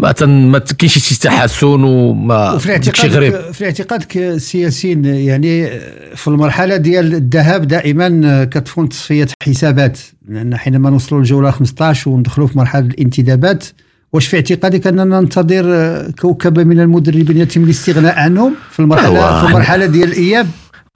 [0.00, 3.40] ما ما كاينش شي تحسن وما في اعتقادك غريب.
[3.52, 5.70] في اعتقادك السياسيين يعني
[6.16, 9.98] في المرحلة ديال الذهاب دائما كتكون تصفية حسابات
[10.28, 13.64] لأن حينما نوصلوا للجولة 15 وندخلوا في مرحلة الانتدابات
[14.12, 19.86] واش في اعتقادك أننا ننتظر كوكبة من المدربين يتم الاستغناء عنهم في المرحله في المرحله
[19.86, 20.46] ديال الإياب؟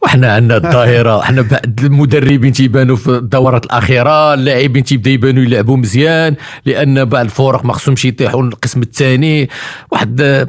[0.02, 6.34] وحنا عندنا الظاهرة حنا بعد المدربين تيبانوا في الدورات الأخيرة اللاعبين تيبدا يبانوا يلعبوا مزيان
[6.66, 9.48] لأن بعض الفرق ما خصهمش يطيحوا القسم الثاني.
[9.92, 10.48] واحد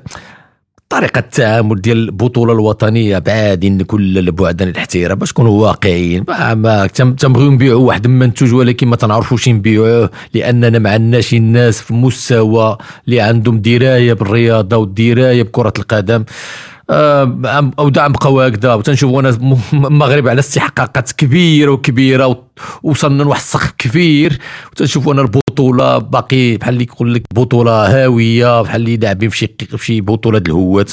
[0.89, 6.23] طريقة التعامل ديال البطولة الوطنية بعادين كل البعد عن الاحتراف باش نكونوا واقعيين.
[6.27, 11.93] ما, ما تنبغيو نبيعوا واحد المنتوج ولكن ما تنعرفوش نبيعوه لأننا ما عندناش الناس في
[11.93, 12.77] مستوى
[13.07, 16.21] اللي عندهم دراية بالرياضة والدراية بكرة القدم.
[16.21, 18.73] آه، أو دعم بقى هكذا.
[18.73, 19.37] وتنشوفوا ناس
[19.73, 22.43] المغرب على استحقاقات كبيرة وكبيرة
[22.83, 24.39] وصلنا لواحد السقف كبير.
[24.71, 30.01] وتنشوفوا أنا البطولة باقي بحال اللي يقول لك بطولة هاوية بحال اللي لاعبين في شي
[30.01, 30.91] بطولة الهوات.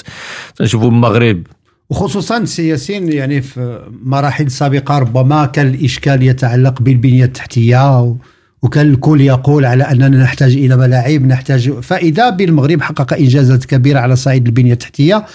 [0.57, 1.43] تنشوفوا المغرب.
[1.91, 8.17] وخصوصا السياسيين يعني في مراحل سابقة ربما كان الإشكال يتعلق بالبنية التحتية
[8.63, 14.17] وكان الكل يقول على أننا نحتاج إلى ملاعب نحتاج فإذا بالمغرب حقق إنجازات كبيرة على
[14.17, 15.27] صعيد البنية التحتية.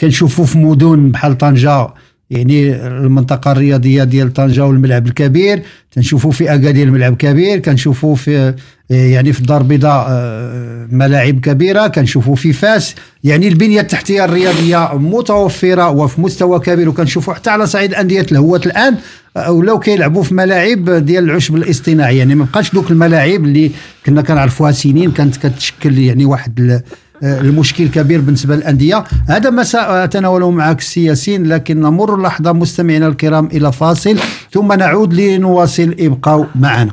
[0.00, 1.88] كنشوفوا في مدن بحال طنجة
[2.30, 8.54] يعني المنطقة الرياضية ديال طنجة والملعب الكبير تنشوفوا في أكادير الملعب كبير كنشوفوا في
[8.90, 12.94] يعني في الدار البيضاء آه، ملاعب كبيرة كنشوفوا في فاس
[13.24, 18.96] يعني البنية التحتية الرياضية متوفرة وفي مستوى كبير وكنشوفوا حتى على صعيد أندية الهوات الآن
[19.36, 23.70] آه، ولاو كيلعبوا في ملاعب ديال العشب الاصطناعي يعني ما بقاش دوك الملاعب اللي
[24.06, 26.82] كنا كنعرفوها سنين كانت كتشكل يعني واحد آه،
[27.23, 33.71] المشكل كبير بالنسبه للانديه هذا ما ساتناوله معك السياسيين لكن نمر لحظه مستمعينا الكرام الى
[33.71, 34.19] فاصل
[34.53, 36.91] ثم نعود لنواصل ابقوا معنا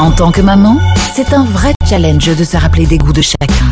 [0.00, 0.76] En tant que maman,
[1.14, 3.68] c'est un vrai challenge de se rappeler des goûts de chacun.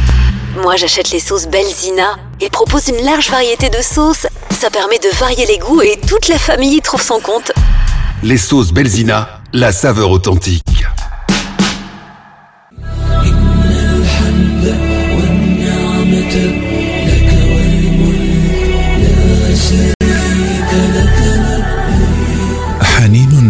[0.62, 2.10] Moi, j'achète les sauces Belzina.
[2.40, 4.26] Ils proposent une large variété de sauces.
[4.60, 7.50] Ça permet de varier les goûts et toute la famille y trouve son compte.
[8.22, 10.86] Les sauces Belzina, la saveur authentique.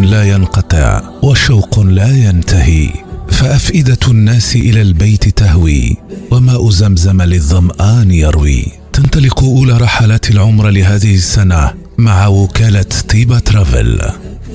[0.07, 2.89] لا ينقطع وشوق لا ينتهي
[3.29, 5.97] فأفئدة الناس إلى البيت تهوي
[6.31, 8.65] وماء زمزم للظمآن يروي.
[8.93, 14.01] تنطلق أولى رحلات العمر لهذه السنة مع وكالة طيبة ترافل.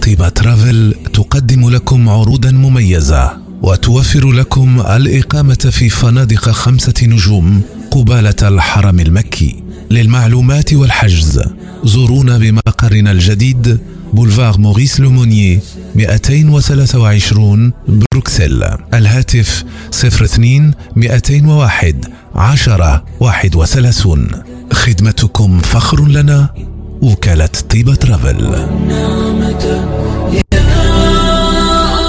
[0.03, 9.00] طيبة ترافل تقدم لكم عروضا مميزة وتوفر لكم الإقامة في فنادق خمسة نجوم قبالة الحرم
[9.00, 9.62] المكي.
[9.90, 11.40] للمعلومات والحجز
[11.84, 13.78] زورونا بمقرنا الجديد
[14.12, 15.61] Boulevard Maurice Lemonnier
[15.94, 17.72] 223
[18.12, 18.64] بروكسل.
[18.94, 19.64] الهاتف
[20.04, 24.28] 02 201 10 31
[24.72, 26.48] خدمتكم فخر لنا
[27.02, 28.66] وكالة طيبة ترافل.